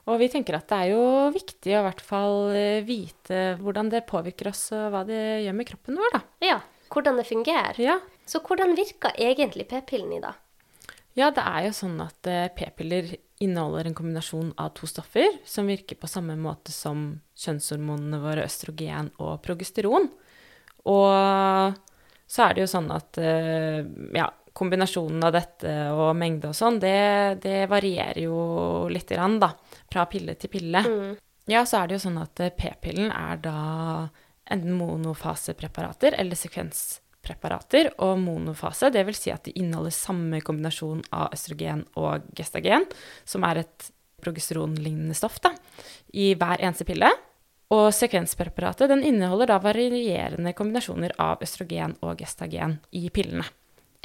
Og 0.04 0.18
vi 0.20 0.28
tenker 0.28 0.58
at 0.58 0.68
det 0.68 0.76
er 0.76 0.90
jo 0.92 1.04
viktig 1.32 1.72
å 1.72 1.78
i 1.80 1.84
hvert 1.86 2.02
fall 2.04 2.50
vite 2.84 3.38
hvordan 3.62 3.88
det 3.88 4.04
påvirker 4.04 4.50
oss, 4.50 4.66
og 4.76 4.90
hva 4.92 5.00
det 5.08 5.20
gjør 5.46 5.56
med 5.56 5.68
kroppen 5.70 5.96
vår, 5.96 6.12
da. 6.12 6.20
Ja, 6.44 6.58
hvordan 6.92 7.20
det 7.20 7.28
fungerer. 7.28 7.78
Ja, 7.80 8.00
Så 8.26 8.40
hvordan 8.42 8.74
virker 8.74 9.14
egentlig 9.14 9.68
p-pillen 9.70 10.12
i 10.16 10.20
dag? 10.20 10.34
Ja, 11.16 11.30
det 11.30 11.44
er 11.46 11.68
jo 11.68 11.72
sånn 11.72 12.00
at 12.02 12.26
eh, 12.28 12.48
p-piller 12.52 13.14
inneholder 13.40 13.86
en 13.88 13.94
kombinasjon 13.96 14.50
av 14.60 14.72
to 14.76 14.88
stoffer 14.88 15.38
som 15.48 15.68
virker 15.70 15.96
på 16.00 16.08
samme 16.10 16.34
måte 16.40 16.72
som 16.74 17.20
kjønnshormonene 17.38 18.20
våre 18.20 18.44
østrogen 18.48 19.12
og 19.22 19.38
progesteron. 19.44 20.10
Og 20.90 21.76
så 22.26 22.42
er 22.44 22.56
det 22.56 22.64
jo 22.64 22.72
sånn 22.74 22.90
at 22.92 23.20
eh, 23.22 23.80
ja, 24.16 24.26
kombinasjonen 24.56 25.24
av 25.24 25.34
dette 25.36 25.72
og 25.94 26.10
mengde 26.18 26.50
og 26.50 26.56
sånn, 26.58 26.80
det, 26.82 27.40
det 27.44 27.64
varierer 27.70 28.22
jo 28.24 28.38
lite 28.92 29.16
grann, 29.16 29.38
da. 29.42 29.52
Fra 29.92 30.06
pille 30.10 30.34
til 30.40 30.52
pille. 30.52 30.82
Ja, 31.46 31.62
så 31.64 31.80
er 31.80 31.88
det 31.88 31.98
jo 31.98 32.04
sånn 32.08 32.20
at 32.20 32.40
eh, 32.42 32.52
p-pillen 32.56 33.12
er 33.14 33.40
da 33.44 33.58
enten 34.50 34.76
monofasepreparater 34.78 36.16
eller 36.20 36.38
sekvenspreparater. 36.38 37.92
Og 38.04 38.18
monofase, 38.22 38.90
det 38.94 39.04
vil 39.08 39.18
si 39.18 39.32
at 39.34 39.46
de 39.46 39.54
inneholder 39.58 39.94
samme 39.94 40.40
kombinasjon 40.44 41.04
av 41.16 41.34
østrogen 41.36 41.84
og 41.98 42.26
gestagen, 42.36 42.86
som 43.24 43.46
er 43.48 43.64
et 43.64 43.90
progesteronlignende 44.22 45.14
stoff, 45.16 45.40
da, 45.44 45.52
i 46.16 46.32
hver 46.38 46.62
eneste 46.62 46.86
pille. 46.88 47.10
Og 47.74 47.88
sekvenspreparatet 47.94 48.90
den 48.92 49.02
inneholder 49.04 49.50
da 49.50 49.58
varierende 49.62 50.52
kombinasjoner 50.54 51.16
av 51.22 51.42
østrogen 51.42 51.96
og 52.06 52.20
gestagen 52.22 52.78
i 52.94 53.08
pillene. 53.10 53.46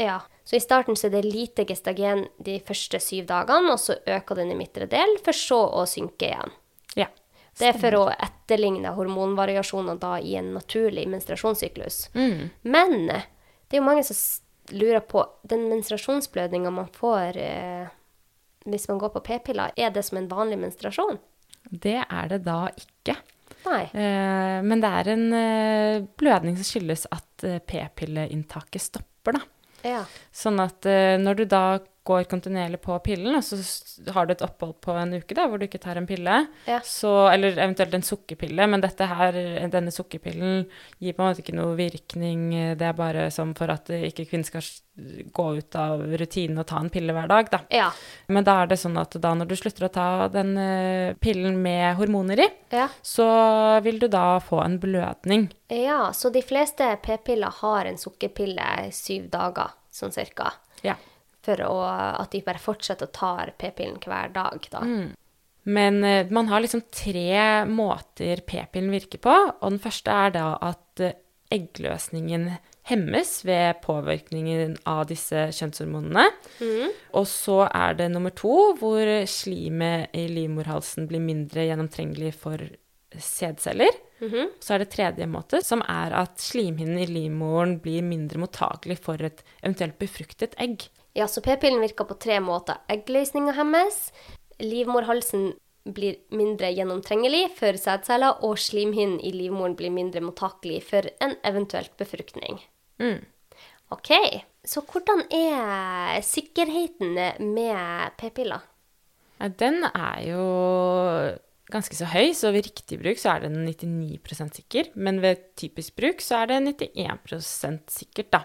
Ja, 0.02 0.18
så 0.44 0.58
i 0.58 0.64
starten 0.64 0.98
så 0.98 1.08
er 1.08 1.18
det 1.20 1.28
lite 1.30 1.66
gestagen 1.70 2.26
de 2.42 2.58
første 2.66 2.98
syv 3.04 3.28
dagene, 3.30 3.76
og 3.76 3.80
så 3.82 4.00
øker 4.02 4.40
den 4.40 4.54
i 4.54 4.58
midtre 4.58 4.88
del, 4.90 5.18
for 5.22 5.38
så 5.38 5.60
å 5.78 5.86
synke 5.90 6.32
igjen. 6.32 6.56
Ja. 6.98 7.12
Det 7.60 7.68
er 7.68 7.80
for 7.80 7.98
å 7.98 8.04
etterligne 8.14 8.94
hormonvariasjoner 8.96 10.00
da 10.02 10.16
i 10.24 10.38
en 10.40 10.54
naturlig 10.56 11.04
menstruasjonssyklus. 11.12 12.06
Mm. 12.16 12.50
Men 12.64 12.96
det 13.08 13.76
er 13.76 13.82
jo 13.82 13.88
mange 13.88 14.06
som 14.08 14.18
lurer 14.72 15.04
på 15.04 15.26
den 15.50 15.68
menstruasjonsblødninga 15.72 16.72
man 16.72 16.88
får 16.96 17.38
eh, 17.38 17.90
hvis 18.66 18.88
man 18.90 19.00
går 19.02 19.14
på 19.16 19.24
p-piller, 19.26 19.74
er 19.76 19.94
det 19.94 20.04
som 20.06 20.20
en 20.20 20.30
vanlig 20.30 20.60
menstruasjon? 20.62 21.20
Det 21.70 22.00
er 22.04 22.30
det 22.30 22.42
da 22.46 22.66
ikke. 22.70 23.16
Nei. 23.66 23.84
Eh, 23.94 24.58
men 24.66 24.82
det 24.82 24.92
er 25.00 25.10
en 25.14 25.26
eh, 25.38 26.04
blødning 26.18 26.58
som 26.60 26.68
skyldes 26.68 27.08
at 27.14 27.46
eh, 27.48 27.62
p-pilleinntaket 27.62 28.86
stopper, 28.86 29.38
da. 29.38 29.44
Ja. 29.86 30.04
Sånn 30.34 30.62
at 30.62 30.86
eh, 30.90 31.18
når 31.22 31.42
du 31.42 31.46
da 31.50 31.64
går 32.04 32.24
kontinuerlig 32.26 32.80
på 32.82 32.96
pillen, 33.06 33.36
og 33.38 33.44
så 33.46 33.58
har 34.16 34.26
du 34.26 34.32
et 34.34 34.42
opphold 34.42 34.74
på 34.82 34.96
en 34.98 35.12
uke 35.20 35.36
da, 35.38 35.44
hvor 35.48 35.60
du 35.62 35.68
ikke 35.68 35.82
tar 35.84 36.00
en 36.00 36.08
pille, 36.10 36.48
Ja. 36.66 36.80
så, 36.82 37.12
eller 37.30 37.54
eventuelt 37.54 37.94
en 37.94 38.02
sukkerpille, 38.02 38.66
men 38.68 38.82
dette 38.82 39.06
her, 39.06 39.38
denne 39.70 39.94
sukkerpillen 39.94 40.64
gir 40.98 41.14
på 41.14 41.22
en 41.22 41.30
måte 41.30 41.44
ikke 41.44 41.54
noe 41.60 41.76
virkning, 41.78 42.48
det 42.80 42.88
er 42.88 42.98
bare 42.98 43.28
som 43.32 43.54
for 43.58 43.70
at 43.70 43.92
ikke 43.94 44.26
kvinnen 44.32 44.48
skal 44.48 44.66
gå 45.32 45.46
ut 45.60 45.78
av 45.78 46.02
rutinen 46.20 46.58
og 46.62 46.66
ta 46.72 46.80
en 46.82 46.90
pille 46.94 47.14
hver 47.14 47.30
dag, 47.30 47.52
da. 47.54 47.60
Ja. 47.70 47.92
Men 48.34 48.44
da 48.50 48.58
er 48.64 48.72
det 48.74 48.80
sånn 48.82 48.98
at 49.02 49.14
da 49.22 49.36
når 49.38 49.52
du 49.52 49.56
slutter 49.62 49.86
å 49.86 49.92
ta 49.94 50.08
den 50.34 50.56
eh, 50.58 51.14
pillen 51.22 51.62
med 51.62 51.96
hormoner 52.02 52.42
i, 52.44 52.50
ja. 52.74 52.88
så 53.06 53.30
vil 53.86 54.02
du 54.02 54.08
da 54.12 54.40
få 54.44 54.64
en 54.66 54.80
blødning. 54.82 55.52
Ja, 55.70 56.10
så 56.18 56.34
de 56.34 56.42
fleste 56.42 56.90
p-piller 57.06 57.54
har 57.62 57.86
en 57.86 58.02
sukkerpille 58.02 58.90
syv 58.92 59.30
dager, 59.32 59.78
sånn 59.94 60.12
cirka. 60.18 60.50
Ja. 60.82 60.98
For 61.42 61.58
å, 61.66 61.74
at 62.22 62.32
de 62.36 62.44
bare 62.46 62.62
fortsetter 62.62 63.10
å 63.10 63.16
ta 63.16 63.32
p-pillen 63.58 63.98
hver 64.04 64.30
dag, 64.36 64.68
da. 64.70 64.84
Men 65.64 66.04
eh, 66.04 66.28
man 66.34 66.48
har 66.50 66.62
liksom 66.62 66.84
tre 66.94 67.66
måter 67.70 68.42
p-pillen 68.46 68.94
virker 68.94 69.22
på, 69.22 69.34
og 69.62 69.68
den 69.72 69.82
første 69.82 70.14
er 70.26 70.36
da 70.36 70.46
at 70.62 71.02
eh, 71.02 71.18
eggløsningen 71.52 72.48
hemmes 72.90 73.34
ved 73.46 73.82
påvirkningen 73.84 74.78
av 74.90 75.04
disse 75.10 75.50
kjønnshormonene. 75.54 76.24
Og 77.18 77.28
så 77.30 77.58
er 77.68 77.98
det 78.00 78.08
nummer 78.14 78.34
to, 78.34 78.54
hvor 78.80 79.10
slimet 79.30 80.16
i 80.18 80.28
livmorhalsen 80.32 81.10
blir 81.10 81.22
mindre 81.22 81.68
gjennomtrengelig 81.68 82.32
for 82.42 82.64
sædceller. 83.12 83.92
Så 84.64 84.74
er 84.76 84.82
det 84.86 84.90
tredje 84.94 85.28
måte, 85.30 85.60
som 85.66 85.84
er 85.84 86.16
at 86.22 86.40
slimhinnen 86.42 87.02
i 87.04 87.10
livmoren 87.10 87.80
blir 87.84 88.02
mindre 88.06 88.40
mottagelig 88.42 88.98
for 89.04 89.22
et 89.26 89.44
eventuelt 89.62 90.00
befruktet 90.02 90.56
egg. 90.62 90.88
Ja, 91.18 91.28
så 91.28 91.44
p-pillen 91.44 91.82
virker 91.84 92.08
på 92.08 92.16
tre 92.22 92.40
måter. 92.44 92.80
Eggløsninga 92.92 93.56
hemmes, 93.58 94.10
livmorhalsen 94.64 95.52
blir 95.84 96.20
mindre 96.36 96.70
gjennomtrengelig 96.72 97.48
for 97.58 97.78
sædceller, 97.80 98.44
og 98.46 98.60
slimhinnen 98.62 99.20
i 99.20 99.34
livmoren 99.36 99.76
blir 99.80 99.94
mindre 99.94 100.22
mottakelig 100.24 100.84
for 100.88 101.10
en 101.24 101.36
eventuelt 101.48 101.94
befruktning. 102.00 102.62
Mm. 103.02 103.24
OK, 103.92 104.12
så 104.64 104.84
hvordan 104.88 105.26
er 105.36 106.22
sikkerheten 106.24 107.18
med 107.44 108.18
p-piller? 108.22 108.62
Ja, 109.42 109.50
den 109.50 109.82
er 109.90 110.22
jo 110.30 110.46
ganske 111.72 111.98
så 111.98 112.08
høy, 112.12 112.32
så 112.38 112.52
ved 112.54 112.68
riktig 112.70 113.00
bruk 113.02 113.20
så 113.20 113.36
er 113.36 113.48
den 113.48 113.66
99% 113.66 114.62
sikker. 114.62 114.92
Men 114.96 115.20
ved 115.24 115.44
typisk 115.60 115.98
bruk 115.98 116.24
så 116.24 116.44
er 116.44 116.52
det 116.52 116.92
91% 116.94 117.92
sikkert, 117.92 118.32
da. 118.36 118.44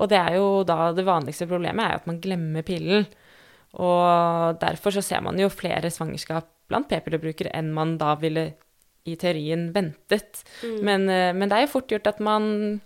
Og 0.00 0.08
det 0.10 0.18
er 0.18 0.38
jo 0.38 0.62
da 0.64 0.90
det 0.96 1.04
vanligste 1.06 1.48
problemet 1.50 1.84
er 1.84 1.98
at 2.00 2.08
man 2.08 2.20
glemmer 2.24 2.64
pillen. 2.66 3.06
Og 3.78 4.58
derfor 4.62 4.96
så 4.96 5.02
ser 5.04 5.22
man 5.22 5.38
jo 5.38 5.50
flere 5.52 5.92
svangerskap 5.92 6.48
blant 6.70 6.88
p-pillebrukere 6.90 7.52
enn 7.54 7.70
man 7.74 7.96
da 8.00 8.14
ville 8.18 8.48
i 9.08 9.14
teorien 9.20 9.70
ventet. 9.74 10.42
Men, 10.84 11.08
eh, 11.08 11.32
men 11.32 11.48
det 11.48 11.56
er 11.56 11.66
jo 11.66 11.74
fort 11.78 11.90
gjort 11.92 12.08
at 12.10 12.20
man 12.22 12.80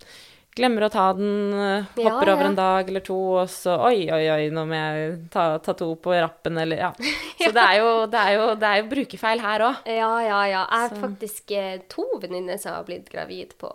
glemmer 0.54 0.86
å 0.86 0.90
ta 0.92 1.08
den, 1.18 1.50
hopper 1.50 2.04
Ja, 2.04 2.12
hopper 2.14 2.30
over 2.30 2.46
en 2.46 2.54
dag 2.58 2.88
eller 2.88 3.02
to, 3.02 3.16
og 3.42 3.48
så 3.50 3.74
oi, 3.88 4.04
oi, 4.14 4.22
oi, 4.30 4.44
nå 4.54 4.62
må 4.70 4.76
jeg 4.78 5.16
ta, 5.34 5.46
ta 5.58 5.74
to 5.74 5.88
på 5.98 6.14
rappen, 6.14 6.60
eller 6.62 6.78
ja. 6.84 6.92
Så 7.42 7.50
det 7.50 7.64
er 7.64 7.80
jo, 7.80 7.88
det 8.06 8.20
er 8.20 8.36
jo, 8.36 8.44
det 8.60 8.68
er 8.70 8.78
jo 8.82 8.86
brukerfeil 8.92 9.42
her 9.42 9.64
òg. 9.66 9.90
Ja, 9.90 10.12
ja, 10.22 10.38
ja. 10.52 10.62
Jeg 10.62 10.84
har 10.84 10.94
faktisk 11.02 11.50
eh, 11.58 11.80
to 11.90 12.06
venninner 12.22 12.60
som 12.62 12.76
har 12.78 12.86
blitt 12.86 13.10
gravid 13.10 13.56
på 13.58 13.72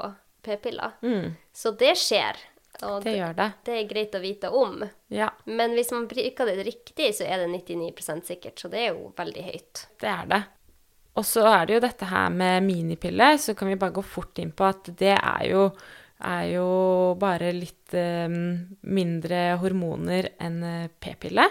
p-piller. 0.48 0.96
Mm, 1.04 1.34
Så 1.52 1.74
det 1.76 1.98
skjer. 2.00 2.40
Og 2.88 3.04
det 3.04 3.16
gjør 3.18 3.36
det. 3.36 3.48
det 3.68 3.76
er 3.76 3.90
greit 3.90 4.16
å 4.16 4.22
vite 4.24 4.52
om. 4.56 4.80
Ja, 5.12 5.30
Men 5.46 5.76
hvis 5.76 5.92
man 5.92 6.08
bruker 6.08 6.48
det 6.48 6.64
riktig, 6.68 7.12
så 7.18 7.28
er 7.28 7.44
det 7.44 7.50
99% 7.52 8.30
sikkert. 8.30 8.60
Så 8.60 8.72
det 8.72 8.86
er 8.86 8.94
jo 8.94 9.12
veldig 9.18 9.46
høyt. 9.50 9.86
det 10.00 10.10
er 10.14 10.30
det. 10.32 10.42
Og 11.20 11.26
så 11.28 11.44
er 11.50 11.66
det 11.68 11.76
jo 11.76 11.84
dette 11.84 12.08
her 12.08 12.30
med 12.32 12.64
minipille, 12.64 13.34
så 13.42 13.56
kan 13.58 13.68
vi 13.68 13.80
bare 13.80 13.96
gå 13.98 14.04
fort 14.06 14.40
inn 14.40 14.54
på 14.56 14.64
at 14.70 14.92
det 15.02 15.18
er 15.18 15.48
jo, 15.50 15.64
er 16.24 16.46
jo 16.54 16.68
bare 17.20 17.50
litt 17.52 17.96
eh, 17.98 18.30
mindre 18.30 19.42
hormoner 19.60 20.30
enn 20.40 20.62
p-pille. 21.02 21.48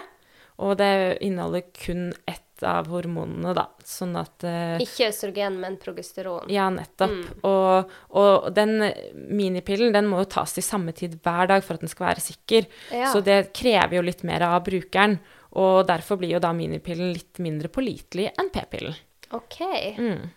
Og 0.65 0.73
det 0.79 1.19
inneholder 1.23 1.67
kun 1.75 2.09
ett 2.27 2.48
av 2.67 2.89
hormonene, 2.91 3.53
da. 3.57 3.65
Sånn 3.85 4.15
at 4.19 4.45
eh, 4.47 4.81
Ikke 4.83 5.09
østrogen, 5.09 5.59
men 5.61 5.77
progesteron. 5.81 6.49
Ja, 6.51 6.67
nettopp. 6.73 7.15
Mm. 7.15 7.43
Og, 7.49 7.93
og 8.19 8.49
den 8.55 8.75
minipillen 9.15 9.95
den 9.95 10.09
må 10.11 10.23
jo 10.23 10.31
tas 10.37 10.55
til 10.55 10.65
samme 10.65 10.95
tid 10.97 11.19
hver 11.23 11.51
dag 11.51 11.65
for 11.65 11.77
at 11.77 11.85
den 11.85 11.91
skal 11.91 12.09
være 12.11 12.25
sikker. 12.25 12.69
Ja. 12.95 13.11
Så 13.13 13.23
det 13.25 13.51
krever 13.57 13.99
jo 13.99 14.05
litt 14.05 14.25
mer 14.27 14.47
av 14.49 14.63
brukeren. 14.67 15.19
Og 15.59 15.81
derfor 15.89 16.19
blir 16.21 16.35
jo 16.35 16.41
da 16.43 16.51
minipillen 16.53 17.13
litt 17.15 17.39
mindre 17.41 17.71
pålitelig 17.73 18.27
enn 18.37 18.51
p-pillen. 18.53 18.97
OK. 19.33 19.61
Mm. 19.97 20.27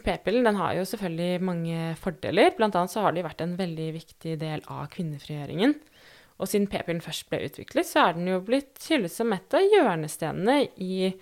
P-pillen 0.00 0.46
den 0.46 0.58
har 0.60 0.76
jo 0.78 0.84
selvfølgelig 0.88 1.44
mange 1.44 1.94
fordeler. 2.00 2.54
Blant 2.56 2.76
annet 2.78 2.94
så 2.94 3.02
har 3.04 3.16
de 3.16 3.24
vært 3.26 3.42
en 3.44 3.56
veldig 3.58 3.88
viktig 3.98 4.36
del 4.40 4.62
av 4.70 4.86
kvinnefrigjøringen. 4.94 5.74
Og 6.40 6.48
siden 6.50 6.68
p-pillen 6.70 7.02
først 7.04 7.28
ble 7.30 7.42
utviklet, 7.46 7.86
så 7.86 8.08
er 8.08 8.16
den 8.16 8.30
jo 8.30 8.40
blitt 8.44 8.80
hyllet 8.88 9.12
som 9.12 9.32
et 9.34 9.54
av 9.54 9.62
hjørnestenene 9.62 10.56
i 10.82 11.12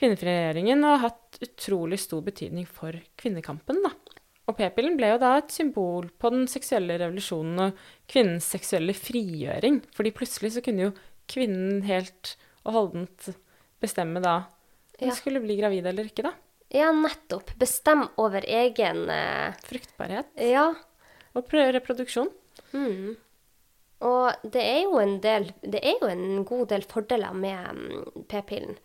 kvinnefrigjøringen 0.00 0.84
og 0.84 0.92
har 0.96 1.04
hatt 1.08 1.38
utrolig 1.44 1.98
stor 2.02 2.22
betydning 2.26 2.66
for 2.68 2.96
kvinnekampen, 3.20 3.80
da. 3.84 3.92
Og 4.46 4.54
p-pillen 4.58 4.94
ble 4.98 5.08
jo 5.14 5.18
da 5.18 5.32
et 5.40 5.50
symbol 5.50 6.06
på 6.22 6.30
den 6.30 6.44
seksuelle 6.50 6.98
revolusjonen 7.00 7.62
og 7.64 7.80
kvinnens 8.10 8.46
seksuelle 8.54 8.94
frigjøring. 8.94 9.80
Fordi 9.96 10.12
plutselig 10.14 10.52
så 10.54 10.62
kunne 10.62 10.86
jo 10.86 10.92
kvinnen 11.26 11.80
helt 11.88 12.36
og 12.62 12.76
holdent 12.76 13.30
bestemme 13.82 14.22
da 14.22 14.36
om 14.46 14.52
Ja. 15.02 15.10
hun 15.10 15.16
skulle 15.18 15.42
bli 15.42 15.58
gravid 15.58 15.86
eller 15.86 16.06
ikke, 16.08 16.22
da. 16.28 16.32
Ja, 16.72 16.92
nettopp. 16.92 17.50
Bestem 17.58 18.06
over 18.16 18.46
egen 18.46 19.02
uh... 19.10 19.52
Fruktbarhet 19.66 20.30
Ja. 20.40 20.70
og 21.34 21.50
reproduksjon. 21.52 22.30
Mm. 22.72 23.16
Og 24.06 24.50
det 24.52 24.62
er 24.62 24.82
jo 24.84 24.98
en 25.00 25.20
del 25.20 25.46
Det 25.62 25.80
er 25.82 25.94
jo 26.00 26.08
en 26.08 26.44
god 26.44 26.68
del 26.68 26.82
fordeler 26.82 27.32
med 27.36 27.76
mm, 27.76 28.24
p-pillen. 28.28 28.76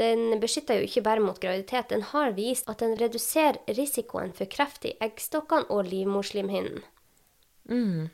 Den 0.00 0.38
beskytter 0.40 0.78
jo 0.80 0.86
ikke 0.88 1.04
bare 1.04 1.20
mot 1.20 1.40
graviditet, 1.42 1.90
den 1.92 2.06
har 2.12 2.32
vist 2.36 2.70
at 2.72 2.80
den 2.80 2.96
reduserer 2.96 3.60
risikoen 3.76 4.32
for 4.36 4.48
kreft 4.48 4.86
i 4.88 4.94
eggstokkene 5.02 5.68
og 5.68 5.90
livmorslimhinnen. 5.90 6.80
Mm. 7.68 8.08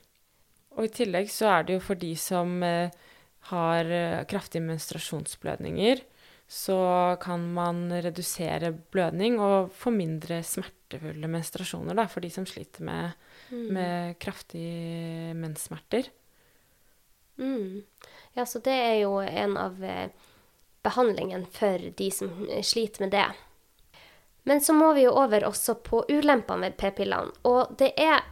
Og 0.76 0.88
i 0.88 0.92
tillegg 0.92 1.30
så 1.32 1.52
er 1.52 1.68
det 1.68 1.78
jo 1.78 1.84
for 1.84 2.00
de 2.00 2.10
som 2.20 2.58
eh, 2.66 2.92
har 3.52 3.92
eh, 3.92 4.24
kraftige 4.28 4.64
menstruasjonsblødninger, 4.66 6.02
så 6.46 6.80
kan 7.22 7.42
man 7.54 7.88
redusere 7.90 8.70
blødning 8.94 9.40
og 9.42 9.72
få 9.74 9.90
mindre 9.94 10.42
smertefulle 10.46 11.30
menstruasjoner, 11.30 11.96
da, 11.98 12.04
for 12.10 12.22
de 12.22 12.30
som 12.30 12.46
sliter 12.46 12.86
med, 12.86 13.16
med 13.50 14.14
kraftige 14.22 15.34
menssmerter. 15.34 16.10
Mm. 17.36 17.82
Ja, 18.36 18.46
så 18.46 18.60
det 18.62 18.74
er 18.74 18.94
jo 19.00 19.18
en 19.24 19.56
av 19.58 19.82
eh, 19.84 20.10
behandlingen 20.86 21.44
for 21.52 21.82
de 21.98 22.08
som 22.14 22.30
sliter 22.62 23.04
med 23.04 23.14
det. 23.16 23.26
Men 24.46 24.60
så 24.62 24.72
må 24.72 24.92
vi 24.94 25.02
jo 25.02 25.14
over 25.18 25.44
også 25.48 25.74
på 25.82 26.04
ulempene 26.08 26.68
med 26.68 26.76
p-pillene. 26.78 27.34
Og 27.50 27.74
det 27.78 27.90
er 27.98 28.22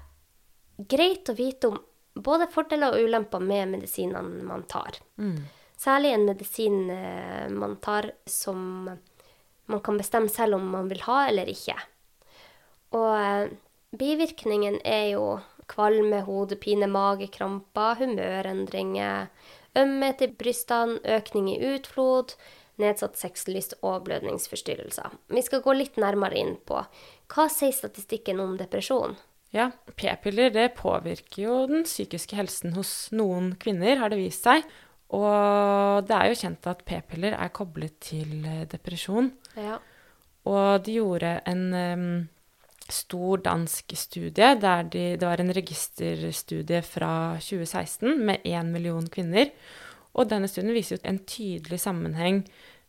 greit 0.78 1.26
å 1.30 1.34
vite 1.34 1.72
om 1.72 1.80
både 2.14 2.46
fordeler 2.54 2.94
og 2.94 3.08
ulemper 3.08 3.42
med 3.42 3.72
medisinene 3.72 4.46
man 4.46 4.62
tar. 4.70 5.00
Mm. 5.18 5.40
Særlig 5.76 6.12
en 6.14 6.28
medisin 6.28 6.78
eh, 6.90 7.48
man 7.50 7.76
tar 7.82 8.12
som 8.30 8.86
man 9.66 9.80
kan 9.80 9.98
bestemme 9.98 10.30
selv 10.30 10.60
om 10.60 10.68
man 10.70 10.88
vil 10.92 11.02
ha 11.08 11.24
eller 11.28 11.50
ikke. 11.50 11.74
Og 12.94 13.10
eh, 13.18 13.50
bivirkningen 13.98 14.78
er 14.86 15.08
jo 15.16 15.26
kvalme, 15.70 16.20
hodepine, 16.26 16.86
magekramper, 16.92 17.98
humørendringer, 18.04 19.30
ømhet 19.78 20.22
i 20.24 20.30
brystene, 20.38 21.00
økning 21.16 21.50
i 21.52 21.58
utflod, 21.74 22.34
nedsatt 22.82 23.18
sexlyst 23.18 23.76
og 23.82 24.06
blødningsforstyrrelser. 24.08 25.14
Vi 25.30 25.42
skal 25.46 25.62
gå 25.62 25.76
litt 25.76 26.00
nærmere 26.00 26.38
inn 26.40 26.56
på 26.66 26.80
hva 27.34 27.46
sier 27.52 27.74
statistikken 27.74 28.42
om 28.42 28.56
depresjon. 28.58 29.16
Ja, 29.54 29.68
p-piller 29.94 30.50
det 30.50 30.72
påvirker 30.80 31.44
jo 31.44 31.58
den 31.70 31.84
psykiske 31.86 32.34
helsen 32.34 32.74
hos 32.74 33.12
noen 33.14 33.52
kvinner, 33.62 34.00
har 34.00 34.10
det 34.10 34.18
vist 34.18 34.46
seg. 34.46 34.66
Og 35.14 36.06
det 36.08 36.16
er 36.16 36.30
jo 36.32 36.38
kjent 36.40 36.66
at 36.66 36.82
p-piller 36.88 37.36
er 37.38 37.52
koblet 37.54 37.94
til 38.02 38.42
eh, 38.42 38.64
depresjon. 38.66 39.30
Ja. 39.54 39.78
Og 40.50 40.82
de 40.84 40.96
gjorde 40.98 41.36
en 41.48 41.64
stor 42.92 43.40
dansk 43.44 43.94
studie 43.96 44.50
der 44.60 44.84
de, 44.92 45.04
det 45.16 45.24
var 45.24 45.40
en 45.40 45.54
registerstudie 45.56 46.82
fra 46.84 47.38
2016 47.40 48.18
med 48.26 48.44
én 48.44 48.70
million 48.72 49.06
kvinner. 49.08 49.50
Og 50.14 50.28
denne 50.30 50.48
studien 50.50 50.74
viser 50.76 50.96
jo 50.98 51.04
en 51.08 51.18
tydelig 51.26 51.80
sammenheng 51.82 52.44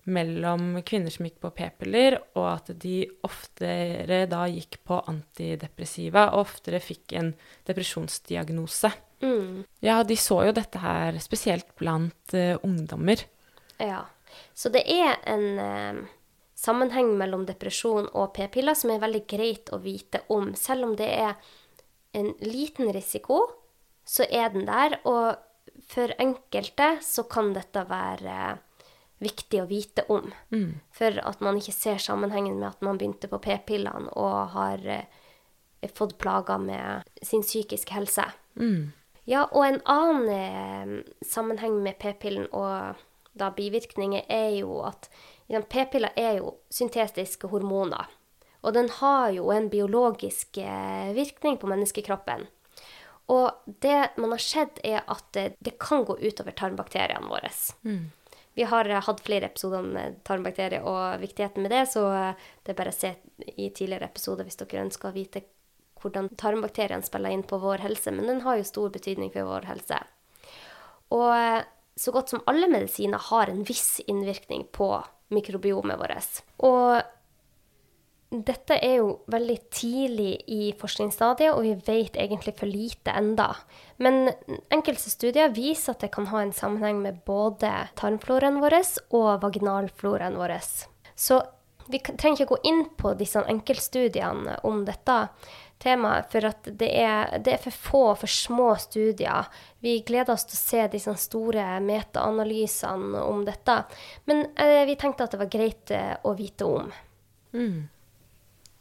mellom 0.06 0.76
kvinner 0.86 1.10
som 1.10 1.26
gikk 1.26 1.40
på 1.42 1.50
p-piller, 1.58 2.20
og 2.38 2.48
at 2.52 2.70
de 2.82 3.00
oftere 3.26 4.26
da 4.30 4.44
gikk 4.52 4.78
på 4.86 5.00
antidepressiva 5.10 6.28
og 6.34 6.44
oftere 6.46 6.82
fikk 6.84 7.16
en 7.18 7.32
depresjonsdiagnose. 7.66 8.92
Mm. 9.26 9.64
Ja, 9.82 10.04
de 10.06 10.18
så 10.20 10.44
jo 10.46 10.54
dette 10.54 10.82
her 10.84 11.18
spesielt 11.24 11.72
blant 11.80 12.36
uh, 12.38 12.54
ungdommer. 12.68 13.26
Ja. 13.82 14.04
Så 14.54 14.70
det 14.70 14.84
er 14.92 15.16
en 15.32 15.60
eh, 15.60 16.00
sammenheng 16.66 17.14
mellom 17.20 17.46
depresjon 17.48 18.10
og 18.14 18.34
p-piller 18.36 18.78
som 18.78 18.94
er 18.94 19.04
veldig 19.04 19.24
greit 19.30 19.72
å 19.74 19.82
vite 19.84 20.24
om. 20.34 20.54
Selv 20.58 20.90
om 20.90 20.96
det 21.00 21.10
er 21.14 21.36
en 22.16 22.32
liten 22.42 22.92
risiko, 22.96 23.44
så 24.06 24.26
er 24.30 24.54
den 24.54 24.68
der. 24.70 25.00
Og 25.06 25.36
for 25.90 26.14
enkelte 26.22 26.96
så 27.06 27.26
kan 27.30 27.54
dette 27.56 27.86
være 27.90 28.56
viktig 29.24 29.62
å 29.62 29.70
vite 29.70 30.06
om. 30.12 30.28
For 30.96 31.22
at 31.24 31.42
man 31.44 31.60
ikke 31.60 31.76
ser 31.76 32.02
sammenhengen 32.04 32.60
med 32.60 32.74
at 32.74 32.84
man 32.86 33.00
begynte 33.00 33.30
på 33.32 33.40
p-pillene 33.44 34.12
og 34.20 34.56
har 34.56 34.84
eh, 34.92 35.08
fått 35.96 36.18
plager 36.22 36.62
med 36.62 37.10
sin 37.24 37.46
psykiske 37.46 37.96
helse. 37.96 38.28
Mm. 38.60 38.92
Ja, 39.26 39.48
og 39.48 39.66
en 39.66 39.82
annen 39.90 40.30
eh, 40.30 41.14
sammenheng 41.26 41.80
med 41.84 41.98
p-pillen 42.02 42.50
og 42.52 43.00
da 43.36 43.50
bivirkninger 43.52 44.28
er 44.32 44.52
jo 44.62 44.80
at 44.88 45.10
p-piller 45.70 46.16
er 46.18 46.40
jo 46.40 46.56
syntetiske 46.74 47.50
hormoner. 47.52 48.10
Og 48.66 48.74
den 48.74 48.90
har 48.98 49.30
jo 49.36 49.52
en 49.54 49.70
biologisk 49.70 50.58
eh, 50.58 51.14
virkning 51.14 51.60
på 51.62 51.70
menneskekroppen. 51.70 52.48
Og 53.34 53.74
det 53.82 54.18
man 54.22 54.34
har 54.34 54.42
sett, 54.42 54.80
er 54.84 55.04
at 55.06 55.26
det, 55.38 55.48
det 55.60 55.78
kan 55.82 56.06
gå 56.06 56.18
utover 56.22 56.54
tarmbakteriene 56.58 57.30
våre. 57.30 57.52
Vi 58.56 58.64
har 58.64 58.90
eh, 58.90 59.04
hatt 59.04 59.22
flere 59.22 59.50
episoder 59.52 59.84
om 59.84 59.98
eh, 59.98 60.14
tarmbakterier 60.24 60.86
og 60.86 61.22
viktigheten 61.22 61.66
med 61.66 61.74
det, 61.74 61.86
så 61.94 62.08
eh, 62.14 62.48
det 62.64 62.74
er 62.74 62.80
bare 62.80 62.94
å 62.94 62.98
se 62.98 63.14
i 63.58 63.70
tidligere 63.70 64.10
episoder 64.10 64.48
hvis 64.48 64.62
dere 64.62 64.86
ønsker 64.86 65.12
å 65.12 65.16
vite 65.16 65.46
hvordan 66.02 66.30
tarmbakteriene 66.38 67.06
spiller 67.06 67.34
inn 67.34 67.46
på 67.48 67.60
vår 67.62 67.82
helse. 67.86 68.14
Men 68.14 68.30
den 68.30 68.44
har 68.46 68.60
jo 68.60 68.68
stor 68.68 68.94
betydning 68.94 69.32
for 69.34 69.50
vår 69.50 69.70
helse. 69.72 70.02
Og 71.16 71.30
eh, 71.34 71.62
så 71.96 72.12
godt 72.12 72.34
som 72.34 72.44
alle 72.50 72.70
medisiner 72.72 73.30
har 73.32 73.50
en 73.50 73.64
viss 73.68 74.02
innvirkning 74.06 74.68
på 74.76 74.90
mikrobiomet 75.34 76.00
vårt. 76.00 76.42
Og 76.66 77.02
dette 78.46 78.76
er 78.84 78.98
jo 79.00 79.10
veldig 79.32 79.58
tidlig 79.74 80.32
i 80.52 80.74
forskningsstadiet, 80.80 81.54
og 81.54 81.64
vi 81.64 81.76
vet 81.88 82.18
egentlig 82.20 82.56
for 82.58 82.70
lite 82.70 83.14
enda. 83.16 83.52
Men 84.02 84.30
enkelte 84.74 85.12
studier 85.12 85.54
viser 85.56 85.94
at 85.94 86.04
det 86.04 86.12
kan 86.16 86.28
ha 86.34 86.42
en 86.44 86.56
sammenheng 86.56 87.02
med 87.04 87.22
både 87.28 87.72
tarmfloraen 88.00 88.60
vår 88.64 88.80
og 89.16 89.30
vaginalfloraen 89.46 90.40
vår. 90.42 90.58
Så 91.16 91.40
vi 91.88 92.00
trenger 92.00 92.42
ikke 92.42 92.56
gå 92.56 92.58
inn 92.70 92.84
på 92.98 93.14
disse 93.20 93.44
enkeltstudiene 93.46 94.60
om 94.66 94.84
dette 94.88 95.18
temaet, 95.82 96.30
for 96.32 96.48
at 96.50 96.70
det 96.80 96.90
er, 96.98 97.36
det 97.44 97.58
er 97.58 97.64
for 97.66 97.80
få 97.88 98.04
og 98.12 98.20
for 98.24 98.32
små 98.32 98.70
studier. 98.82 99.50
Vi 99.84 100.00
gleder 100.08 100.34
oss 100.34 100.48
til 100.50 100.58
å 100.58 100.62
se 100.62 100.86
disse 100.96 101.16
store 101.26 101.66
metaanalysene 101.84 103.24
om 103.26 103.44
dette. 103.48 103.82
Men 104.30 104.48
eh, 104.56 104.86
vi 104.90 104.98
tenkte 105.00 105.28
at 105.28 105.36
det 105.36 105.42
var 105.44 105.52
greit 105.52 105.94
eh, 105.94 106.16
å 106.24 106.34
vite 106.38 106.70
om. 106.70 106.94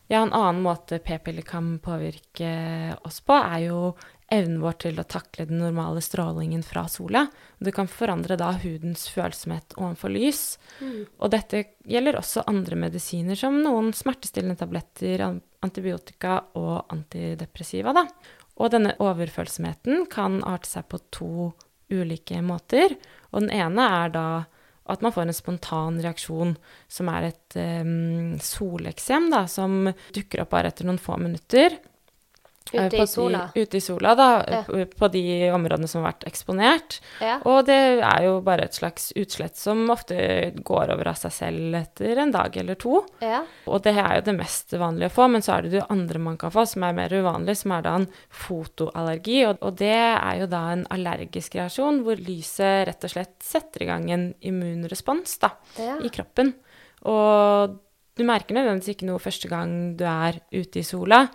Ja, 0.06 0.20
en 0.20 0.34
annen 0.36 0.62
måte 0.62 0.98
p-piller 1.00 1.46
kan 1.48 1.78
påvirke 1.82 2.50
oss 3.08 3.22
på, 3.24 3.36
er 3.40 3.66
jo 3.66 3.78
evnen 4.32 4.60
vår 4.62 4.76
til 4.84 5.00
å 5.00 5.06
takle 5.08 5.46
den 5.48 5.60
normale 5.60 6.00
strålingen 6.04 6.62
fra 6.64 6.86
sola. 6.88 7.26
Det 7.58 7.74
kan 7.76 7.90
forandre 7.90 8.38
da 8.40 8.52
hudens 8.62 9.06
følsomhet 9.12 9.76
overfor 9.76 10.12
lys. 10.14 10.42
Og 11.18 11.32
dette 11.34 11.64
gjelder 11.88 12.18
også 12.20 12.46
andre 12.50 12.78
medisiner, 12.86 13.38
som 13.38 13.60
noen 13.62 13.92
smertestillende 13.96 14.58
tabletter, 14.60 15.26
antibiotika 15.64 16.40
og 16.60 16.92
antidepressiva. 16.94 17.94
Da. 17.96 18.06
Og 18.60 18.72
denne 18.74 18.96
overfølsomheten 19.02 20.06
kan 20.12 20.40
arte 20.46 20.70
seg 20.70 20.88
på 20.88 21.00
to 21.14 21.52
ulike 21.92 22.40
måter. 22.42 22.96
Og 23.32 23.44
den 23.44 23.54
ene 23.54 23.88
er 24.02 24.14
da 24.14 24.26
at 24.84 25.00
man 25.00 25.14
får 25.14 25.24
en 25.24 25.36
spontan 25.36 26.00
reaksjon, 26.04 26.52
som 26.92 27.08
er 27.08 27.30
et 27.30 27.56
um, 27.56 28.34
soleksem, 28.36 29.30
da, 29.32 29.46
som 29.48 29.88
dukker 30.12 30.42
opp 30.42 30.52
bare 30.52 30.68
etter 30.68 30.84
noen 30.84 31.00
få 31.00 31.16
minutter. 31.22 31.78
Eh, 32.72 32.86
Ute 32.88 32.96
i 33.02 33.06
sola. 33.06 33.50
De, 33.54 33.60
ute 33.62 33.76
i 33.76 33.80
sola, 33.80 34.14
da, 34.16 34.44
Ja. 34.50 34.62
på- 34.64 34.86
på 34.98 35.08
de 35.12 35.50
områdene 35.52 35.86
som 35.86 36.02
har 36.02 36.12
vært 36.14 36.24
eksponert. 36.24 37.00
Ja. 37.20 37.38
Og 37.44 37.66
det 37.66 38.00
er 38.02 38.22
jo 38.24 38.40
bare 38.40 38.64
et 38.64 38.72
slags 38.72 39.12
utslett 39.14 39.54
som 39.56 39.86
ofte 39.90 40.16
går 40.64 40.90
over 40.94 41.08
av 41.08 41.14
seg 41.14 41.30
selv 41.32 41.74
etter 41.74 42.16
en 42.18 42.30
dag 42.32 42.56
eller 42.56 42.74
to. 42.74 43.04
Ja. 43.20 43.42
Og 43.68 43.82
det 43.82 43.94
er 43.96 44.16
jo 44.16 44.20
det 44.22 44.36
mest 44.38 44.70
vanlige 44.72 45.10
å 45.10 45.12
få, 45.12 45.30
men 45.30 45.42
så 45.42 45.58
er 45.58 45.62
det 45.62 45.70
det 45.72 45.86
andre 45.90 46.18
man 46.18 46.38
kan 46.38 46.50
få, 46.50 46.66
som 46.66 46.82
er 46.84 46.94
mer 46.94 47.10
uvanlig, 47.10 47.56
som 47.56 47.72
er 47.72 47.82
da 47.82 47.94
en 47.96 48.08
fotoallergi. 48.30 49.44
Og, 49.46 49.58
og 49.60 49.76
det 49.76 49.92
er 49.94 50.40
jo 50.40 50.46
da 50.46 50.62
en 50.72 50.86
allergisk 50.90 51.54
reaksjon 51.60 52.02
hvor 52.02 52.16
lyset 52.16 52.86
rett 52.88 53.04
og 53.04 53.10
slett 53.10 53.34
setter 53.44 53.82
i 53.82 53.86
gang 53.86 54.10
en 54.10 54.34
immunrespons 54.40 55.38
da, 55.38 55.50
i 56.02 56.08
kroppen. 56.08 56.54
Og 57.04 57.78
du 58.16 58.24
merker 58.24 58.54
nødvendigvis 58.56 58.94
ikke 58.96 59.06
noe 59.10 59.18
første 59.22 59.50
gang 59.50 59.96
du 59.98 60.04
er 60.08 60.40
ute 60.54 60.80
i 60.80 60.86
sola. 60.86 61.28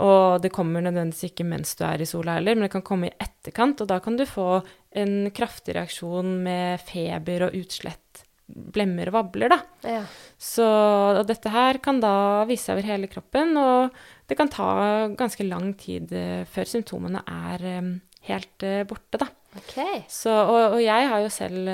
Og 0.00 0.40
det 0.40 0.52
kommer 0.54 0.84
nødvendigvis 0.84 1.32
ikke 1.32 1.44
mens 1.44 1.74
du 1.76 1.84
er 1.84 2.00
i 2.00 2.08
sola 2.08 2.38
heller, 2.38 2.56
men 2.56 2.66
det 2.66 2.72
kan 2.72 2.84
komme 2.86 3.10
i 3.10 3.16
etterkant, 3.20 3.82
og 3.84 3.90
da 3.90 3.98
kan 4.00 4.16
du 4.16 4.24
få 4.28 4.62
en 4.96 5.28
kraftig 5.34 5.76
reaksjon 5.76 6.38
med 6.44 6.80
feber 6.86 7.48
og 7.48 7.58
utslett, 7.58 8.22
blemmer 8.46 9.10
og 9.10 9.16
vabler, 9.18 9.52
da. 9.52 9.58
ja. 9.98 10.00
Så 10.40 10.64
og 10.64 11.26
dette 11.28 11.52
her 11.52 11.78
kan 11.84 12.00
da 12.02 12.14
vise 12.48 12.66
seg 12.66 12.78
over 12.78 12.88
hele 12.88 13.10
kroppen, 13.12 13.54
og 13.60 13.92
det 14.28 14.38
kan 14.40 14.50
ta 14.52 14.70
ganske 15.18 15.44
lang 15.44 15.74
tid 15.80 16.12
eh, 16.16 16.42
før 16.48 16.68
symptomene 16.72 17.20
er 17.28 17.68
eh, 17.68 17.92
helt 18.30 18.66
eh, 18.66 18.82
borte, 18.88 19.20
da. 19.20 19.28
Okay. 19.60 20.04
Så, 20.08 20.32
og, 20.32 20.78
og 20.78 20.80
jeg 20.80 21.08
har 21.12 21.20
jo 21.20 21.32
selv 21.32 21.68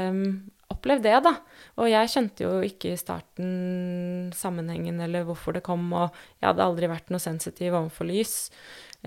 opplevd 0.74 1.06
det, 1.06 1.18
da. 1.22 1.36
Og 1.78 1.86
jeg 1.86 2.10
skjønte 2.10 2.42
jo 2.42 2.58
ikke 2.66 2.92
i 2.92 2.98
starten 2.98 4.32
sammenhengen 4.34 4.98
eller 5.04 5.26
hvorfor 5.28 5.54
det 5.54 5.62
kom, 5.66 5.84
og 5.94 6.10
jeg 6.40 6.48
hadde 6.50 6.64
aldri 6.64 6.90
vært 6.90 7.12
noe 7.14 7.22
sensitiv 7.22 7.76
overfor 7.78 8.08
lys 8.08 8.34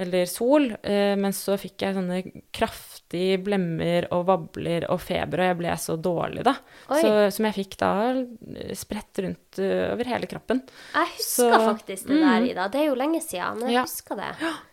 eller 0.01 0.25
sol, 0.29 0.65
eh, 0.83 1.13
men 1.19 1.33
så 1.35 1.55
fikk 1.61 1.83
jeg 1.85 1.95
sånne 1.97 2.17
kraftige 2.55 3.37
blemmer 3.43 4.07
og 4.15 4.25
vabler 4.29 4.85
og 4.91 4.99
feber, 5.03 5.41
og 5.43 5.49
jeg 5.51 5.57
ble 5.61 5.75
så 5.83 5.95
dårlig, 6.01 6.43
da. 6.47 6.53
Så, 6.89 7.11
som 7.35 7.47
jeg 7.47 7.57
fikk 7.59 7.77
da 7.81 7.91
eh, 8.17 8.73
spredt 8.77 9.21
rundt 9.25 9.59
eh, 9.61 9.91
over 9.93 10.09
hele 10.11 10.29
kroppen. 10.31 10.61
Jeg 10.95 11.11
husker 11.17 11.51
Så- 11.55 11.61
faktisk 11.69 12.07
det 12.07 12.19
der, 12.21 12.39
Mm. 12.41 12.49
Ida. 12.51 12.67
Det 12.73 12.81
er 12.81 12.85
jo 12.89 12.95
lenge 12.95 13.21
siden, 13.21 13.59
men 13.59 13.67
jeg 13.69 13.79
Ja. 13.79 13.81
husker 13.87 14.15
det. 14.15 14.31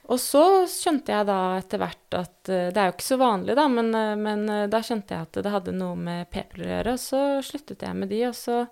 Og 0.08 0.18
så 0.18 0.44
skjønte 0.66 1.12
jeg 1.12 1.26
da 1.26 1.38
etter 1.58 1.78
hvert 1.78 2.14
at 2.16 2.42
Det 2.48 2.76
er 2.76 2.86
jo 2.88 2.92
ikke 2.96 3.04
så 3.12 3.18
vanlig, 3.20 3.54
da, 3.56 3.68
men, 3.68 3.90
men 4.22 4.46
da 4.70 4.78
skjønte 4.80 5.10
jeg 5.12 5.20
at 5.26 5.32
det 5.44 5.50
hadde 5.52 5.72
noe 5.76 5.94
med 5.96 6.30
p-piller 6.30 6.64
å 6.64 6.72
gjøre, 6.78 6.92
og 6.92 6.98
så 6.98 7.42
sluttet 7.44 7.82
jeg 7.84 7.94
med 7.94 8.08
de, 8.08 8.22
og 8.30 8.34
så 8.34 8.62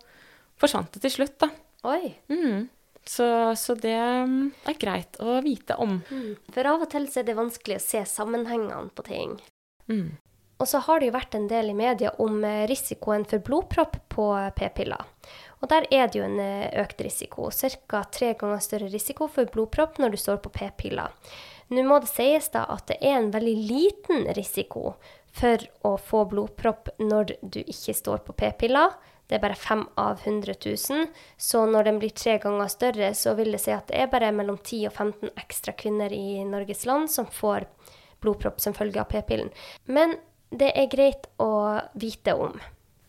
forsvant 0.57 0.91
det 0.93 1.03
til 1.03 1.11
slutt, 1.11 1.39
da. 1.39 1.51
Oi. 1.85 2.15
Mm. 2.33 2.69
Så, 3.07 3.55
så 3.57 3.77
det 3.79 3.95
mm, 3.97 4.51
er 4.67 4.79
greit 4.81 5.19
å 5.23 5.39
vite 5.45 5.77
om. 5.79 6.01
For 6.53 6.67
av 6.67 6.83
og 6.83 6.91
til 6.91 7.07
er 7.07 7.27
det 7.27 7.37
vanskelig 7.39 7.79
å 7.79 7.85
se 7.85 8.03
sammenhengene 8.11 8.91
på 8.95 9.05
ting. 9.07 9.37
Mm. 9.87 10.17
Og 10.57 10.69
så 10.69 10.81
har 10.87 11.01
det 11.01 11.11
jo 11.11 11.17
vært 11.17 11.35
en 11.37 11.49
del 11.51 11.71
i 11.71 11.77
media 11.77 12.15
om 12.23 12.41
eh, 12.45 12.65
risikoen 12.69 13.27
for 13.29 13.45
blodpropp 13.45 13.99
på 14.13 14.29
p-piller. 14.57 15.05
Og 15.61 15.69
der 15.73 15.87
er 15.93 16.09
det 16.09 16.21
jo 16.21 16.25
en 16.25 16.41
eh, 16.41 16.71
økt 16.81 17.03
risiko. 17.05 17.51
Ca. 17.53 18.03
tre 18.13 18.33
ganger 18.41 18.65
større 18.65 18.89
risiko 18.93 19.29
for 19.29 19.49
blodpropp 19.53 20.01
når 20.01 20.17
du 20.17 20.21
står 20.21 20.41
på 20.45 20.55
p-piller. 20.57 21.13
Nå 21.69 21.83
må 21.85 21.99
det 22.01 22.09
sies 22.09 22.49
da 22.55 22.65
at 22.73 22.87
det 22.89 22.97
er 23.05 23.19
en 23.19 23.33
veldig 23.35 23.57
liten 23.69 24.27
risiko 24.39 24.95
for 25.37 25.61
å 25.85 25.97
få 26.01 26.25
blodpropp 26.31 26.95
når 27.03 27.37
du 27.43 27.61
ikke 27.67 27.95
står 27.97 28.25
på 28.25 28.37
p-piller. 28.39 28.95
Det 29.27 29.37
er 29.37 29.43
bare 29.43 29.59
5 29.59 29.83
av 29.99 30.21
100 30.23 30.55
000. 30.65 31.07
Så 31.37 31.65
når 31.67 31.89
den 31.89 31.99
blir 32.03 32.15
tre 32.15 32.37
ganger 32.43 32.71
større, 32.71 33.11
så 33.15 33.35
vil 33.39 33.53
det 33.55 33.63
si 33.65 33.75
at 33.75 33.89
det 33.91 33.99
er 33.99 34.13
bare 34.13 34.31
mellom 34.35 34.59
10 34.61 34.87
og 34.91 34.95
15 34.95 35.33
ekstra 35.43 35.75
kvinner 35.79 36.15
i 36.15 36.45
Norges 36.47 36.87
land 36.87 37.11
som 37.11 37.27
får 37.27 37.67
blodpropp 38.23 38.63
som 38.63 38.75
følge 38.75 39.03
av 39.03 39.11
p-pillen. 39.11 39.51
Men 39.91 40.15
det 40.55 40.71
er 40.79 40.91
greit 40.91 41.27
å 41.43 41.81
vite 41.99 42.37
om. 42.39 42.55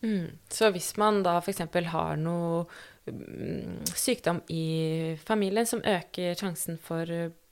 Mm. 0.02 0.38
Så 0.50 0.70
hvis 0.74 0.92
man 0.98 1.22
da 1.26 1.38
f.eks. 1.38 1.62
har 1.92 2.18
noe 2.20 2.64
mm, 3.06 3.86
sykdom 3.94 4.42
i 4.50 5.16
familien 5.26 5.66
som 5.66 5.82
øker 5.82 6.38
sjansen 6.38 6.78
for 6.82 7.06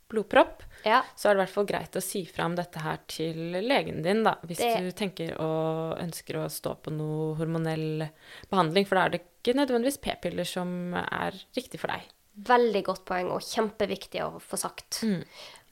blodpropp, 0.09 0.63
Ja. 0.85 1.03
så 1.17 1.29
er 1.31 1.35
det 1.35 1.41
i 1.41 1.45
hvert 1.45 1.55
fall 1.55 1.67
greit 1.67 1.97
å 1.99 2.03
si 2.03 2.25
fra 2.27 2.45
om 2.47 2.55
dette 2.55 2.79
her 2.79 2.99
til 3.09 3.37
legen 3.67 4.03
din, 4.03 4.23
da, 4.23 4.37
hvis 4.47 4.59
Det- 4.59 4.81
du 4.81 4.93
tenker 4.93 5.41
og 5.41 5.99
ønsker 5.99 6.37
å 6.37 6.51
stå 6.51 6.77
på 6.83 6.93
noe 6.93 7.35
hormonell 7.37 8.09
behandling, 8.51 8.87
for 8.87 8.95
da 8.97 9.05
er 9.07 9.09
det 9.11 9.23
ikke 9.43 9.55
nødvendigvis 9.57 10.01
p-piller 10.01 10.47
som 10.47 10.95
er 10.95 11.33
riktig 11.57 11.81
for 11.81 11.89
deg. 11.89 12.03
Veldig 12.39 12.85
godt 12.85 13.05
poeng, 13.05 13.31
og 13.33 13.41
kjempeviktig 13.41 14.21
å 14.21 14.41
få 14.41 14.59
sagt. 14.59 15.03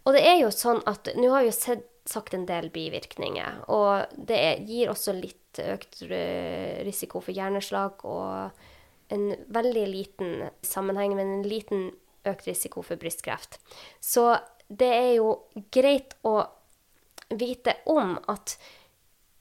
Og 0.06 0.12
det 0.14 0.22
er 0.22 0.40
jo 0.40 0.48
sånn 0.48 0.82
at 0.86 1.04
Nå 1.16 1.30
har 1.30 1.40
vi 1.42 1.48
jo 1.48 1.52
sett, 1.52 1.84
sagt 2.06 2.34
en 2.34 2.44
del 2.44 2.68
bivirkninger, 2.68 3.64
og 3.70 4.06
det 4.26 4.36
er, 4.36 4.66
gir 4.66 4.88
også 4.88 5.18
litt 5.18 5.36
økt 5.54 6.02
risiko 6.84 7.22
for 7.22 7.32
hjerneslag 7.32 8.04
og 8.04 8.50
en 9.10 9.36
veldig 9.50 9.86
liten 9.88 10.50
sammenheng, 10.62 11.14
men 11.16 11.32
en 11.38 11.42
liten 11.48 11.92
økt 12.28 12.48
risiko 12.48 12.82
for 12.84 13.00
brystkreft. 13.00 13.58
Så 14.00 14.34
det 14.68 14.90
er 14.90 15.10
jo 15.18 15.34
greit 15.74 16.16
å 16.24 16.38
vite 17.34 17.76
om 17.90 18.16
at 18.30 18.56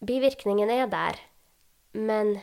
bivirkningen 0.04 0.72
er 0.72 0.90
der, 0.92 1.20
men 1.94 2.38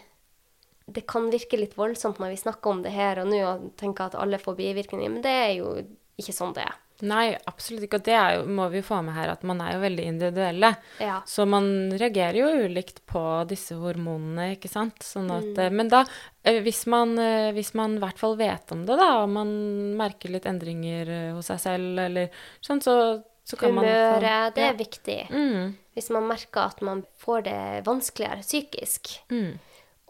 det 0.91 1.05
kan 1.11 1.29
virke 1.31 1.59
litt 1.61 1.77
voldsomt 1.79 2.19
når 2.21 2.35
vi 2.35 2.43
snakker 2.43 2.73
om 2.73 2.85
det 2.85 2.93
her 2.95 3.21
og 3.23 3.31
nå 3.31 3.41
og 3.47 3.67
tenker 3.81 4.09
at 4.09 4.19
alle 4.19 4.41
får 4.43 4.59
bivirkninger, 4.59 5.13
men 5.13 5.25
det 5.25 5.35
er 5.45 5.53
jo 5.61 5.75
ikke 6.21 6.35
sånn 6.35 6.55
det 6.57 6.65
er. 6.67 6.79
Nei, 7.03 7.37
absolutt 7.47 7.85
ikke. 7.87 7.99
Og 8.01 8.05
det 8.05 8.15
er 8.15 8.35
jo, 8.39 8.47
må 8.47 8.69
vi 8.71 8.81
jo 8.81 8.87
få 8.87 8.99
med 9.05 9.15
her, 9.15 9.31
at 9.33 9.43
man 9.49 9.61
er 9.61 9.75
jo 9.75 9.81
veldig 9.85 10.05
individuelle. 10.07 10.71
Ja. 11.01 11.21
Så 11.27 11.47
man 11.49 11.91
reagerer 11.93 12.37
jo 12.41 12.49
ulikt 12.67 13.01
på 13.07 13.23
disse 13.49 13.75
hormonene, 13.81 14.57
ikke 14.57 14.69
sant. 14.71 14.99
Sånn 15.07 15.31
at, 15.31 15.45
Mm. 15.55 15.59
eh, 15.59 15.71
Men 15.71 15.89
da, 15.89 16.05
eh, 16.45 16.61
hvis 16.63 16.87
man, 16.87 17.19
eh, 17.19 17.53
hvis 17.53 17.75
man 17.75 17.97
i 17.97 18.01
hvert 18.01 18.19
fall 18.19 18.37
vet 18.37 18.71
om 18.73 18.85
det, 18.87 18.97
da, 18.99 19.23
og 19.23 19.29
man 19.29 19.97
merker 19.97 20.29
litt 20.31 20.45
endringer 20.47 21.33
hos 21.35 21.47
seg 21.47 21.59
selv, 21.61 21.99
eller 21.99 22.29
sånn, 22.61 22.81
så, 22.83 23.23
så 23.45 23.57
kan 23.59 23.75
man 23.75 23.85
Humøret, 23.85 24.55
det 24.55 24.63
Ja. 24.63 24.71
er 24.71 24.75
viktig. 24.77 25.31
Mm, 25.31 25.75
Hvis 25.97 26.11
man 26.11 26.29
merker 26.29 26.61
at 26.69 26.81
man 26.83 27.05
får 27.19 27.43
det 27.45 27.85
vanskeligere 27.85 28.41
psykisk. 28.43 29.21
mm. 29.31 29.59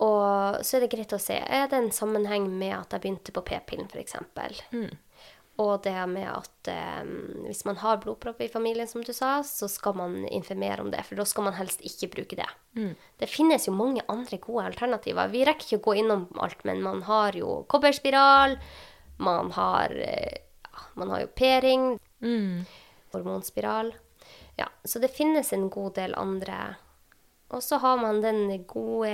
Og 0.02 0.60
så 0.64 0.76
er 0.78 0.80
det 0.86 0.90
greit 0.94 1.12
å 1.12 1.20
se 1.20 1.34
er 1.36 1.66
det 1.68 1.76
en 1.76 1.90
sammenheng 1.90 2.48
med 2.48 2.72
at 2.72 2.88
jeg 2.90 3.02
begynte 3.02 3.32
på 3.36 3.42
p-pillen, 3.44 3.86
f.eks. 3.92 4.14
Mm. 4.72 4.90
Og 5.60 5.82
det 5.84 5.92
med 6.08 6.24
at 6.30 6.68
eh, 6.72 7.08
hvis 7.44 7.64
man 7.68 7.76
har 7.82 7.98
blodpropp 8.00 8.40
i 8.40 8.48
familien, 8.48 8.88
som 8.88 9.02
du 9.04 9.10
sa, 9.12 9.42
så 9.44 9.68
skal 9.68 9.96
man 9.98 10.14
informere 10.32 10.80
om 10.80 10.88
det, 10.92 11.02
for 11.04 11.20
da 11.20 11.26
skal 11.28 11.44
man 11.50 11.56
helst 11.58 11.82
ikke 11.84 12.08
bruke 12.14 12.38
det. 12.38 12.46
Mm. 12.78 12.94
Det 13.20 13.28
finnes 13.28 13.66
jo 13.68 13.74
mange 13.76 14.00
andre 14.08 14.38
gode 14.40 14.70
alternativer. 14.70 15.28
Vi 15.34 15.44
rekker 15.44 15.66
ikke 15.68 15.80
å 15.82 15.86
gå 15.90 15.96
innom 16.00 16.24
alt, 16.40 16.62
men 16.64 16.80
man 16.86 17.02
har 17.08 17.36
jo 17.36 17.58
kobberspiral, 17.68 18.56
man 19.20 19.50
har, 19.58 19.92
eh, 19.92 20.38
man 20.96 21.12
har 21.12 21.26
jo 21.26 21.32
p-ring, 21.36 21.90
Mm. 22.20 22.64
hormonspiral. 23.12 23.92
Ja, 24.56 24.66
så 24.84 25.00
det 25.00 25.08
finnes 25.16 25.52
en 25.52 25.68
god 25.70 25.94
del 25.94 26.14
andre. 26.14 26.76
Og 27.50 27.62
så 27.66 27.80
har 27.82 27.96
man 27.98 28.20
den 28.22 28.64
gode, 28.70 29.10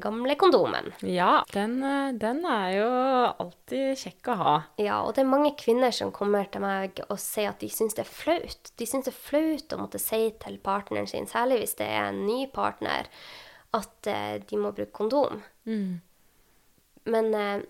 gamle 0.00 0.34
kondomen. 0.40 0.88
Ja, 1.04 1.42
den, 1.52 1.76
eh, 1.84 2.14
den 2.16 2.40
er 2.48 2.68
jo 2.72 2.86
alltid 3.44 3.98
kjekk 4.00 4.30
å 4.32 4.36
ha. 4.40 4.54
Ja, 4.80 5.02
og 5.04 5.12
det 5.14 5.24
er 5.24 5.28
mange 5.28 5.52
kvinner 5.60 5.92
som 5.92 6.12
kommer 6.14 6.48
til 6.48 6.64
meg 6.64 7.02
og 7.10 7.18
sier 7.20 7.52
at 7.52 7.60
de 7.60 7.68
syns 7.68 7.96
det 7.98 8.06
er 8.06 8.08
flaut. 8.08 8.72
De 8.80 8.88
syns 8.88 9.04
det 9.04 9.12
er 9.12 9.20
flaut 9.26 9.76
å 9.76 9.80
måtte 9.82 10.00
si 10.00 10.22
til 10.40 10.56
partneren 10.64 11.10
sin, 11.10 11.28
særlig 11.28 11.60
hvis 11.60 11.76
det 11.82 11.90
er 11.92 12.08
en 12.08 12.24
ny 12.24 12.46
partner, 12.54 13.10
at 13.76 14.08
eh, 14.08 14.38
de 14.40 14.60
må 14.60 14.72
bruke 14.72 14.94
kondom. 14.96 15.42
Mm. 15.68 16.00
Men 17.12 17.30
eh, 17.36 17.66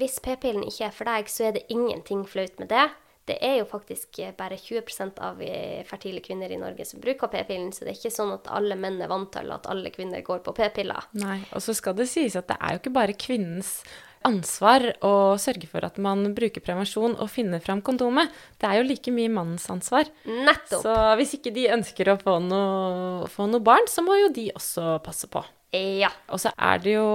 hvis 0.00 0.16
p-pillen 0.24 0.64
ikke 0.64 0.88
er 0.88 0.96
for 0.96 1.12
deg, 1.12 1.28
så 1.28 1.50
er 1.50 1.58
det 1.58 1.68
ingenting 1.68 2.24
flaut 2.28 2.56
med 2.62 2.72
det. 2.72 2.88
Det 3.28 3.36
er 3.44 3.58
jo 3.60 3.68
faktisk 3.68 4.20
eh, 4.24 4.32
bare 4.36 4.56
20% 4.56 5.20
av 5.24 5.40
eh, 5.44 5.84
fertile 5.88 6.22
kvinner 6.24 6.52
i 6.52 6.60
Norge 6.60 6.86
som 6.88 7.02
bruker 7.02 7.30
p-pillen, 7.32 7.70
så 7.74 7.84
det 7.84 7.92
er 7.92 8.00
ikke 8.00 8.14
sånn 8.14 8.34
at 8.38 8.48
alle 8.56 8.78
menn 8.80 9.00
er 9.04 9.10
vant 9.10 9.30
til 9.34 9.52
at 9.54 9.68
alle 9.68 9.92
kvinner 9.94 10.24
går 10.24 10.40
på 10.46 10.54
p-piller. 10.56 11.10
Nei, 11.20 11.40
og 11.52 11.64
så 11.64 11.76
skal 11.76 11.98
det 11.98 12.08
sies 12.10 12.38
at 12.38 12.48
det 12.48 12.58
er 12.60 12.76
jo 12.76 12.82
ikke 12.82 12.96
bare 12.96 13.18
kvinnens 13.18 13.80
ansvar 14.26 14.82
å 15.06 15.12
sørge 15.40 15.68
for 15.70 15.84
at 15.86 15.98
man 16.02 16.24
bruker 16.36 16.62
prevensjon 16.64 17.14
og 17.16 17.30
finner 17.30 17.62
fram 17.62 17.82
kondomet. 17.84 18.32
Det 18.58 18.68
er 18.68 18.80
jo 18.80 18.88
like 18.88 19.12
mye 19.14 19.30
mannens 19.32 19.68
ansvar. 19.72 20.10
Nettopp. 20.26 20.82
Så 20.82 20.96
hvis 21.20 21.36
ikke 21.38 21.54
de 21.54 21.68
ønsker 21.76 22.12
å 22.12 22.18
få 22.20 22.38
noe, 22.44 23.28
få 23.30 23.46
noe 23.50 23.64
barn, 23.64 23.86
så 23.90 24.04
må 24.04 24.18
jo 24.18 24.32
de 24.34 24.48
også 24.58 24.98
passe 25.04 25.30
på. 25.30 25.44
Ja. 25.76 26.10
Og 26.32 26.40
så 26.40 26.52
er 26.56 26.80
det 26.82 26.96
jo 26.96 27.08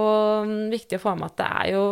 mm, 0.46 0.58
viktig 0.72 1.00
å 1.00 1.04
få 1.08 1.16
med 1.18 1.32
at 1.32 1.40
det 1.40 1.48
er 1.50 1.70
jo 1.74 1.84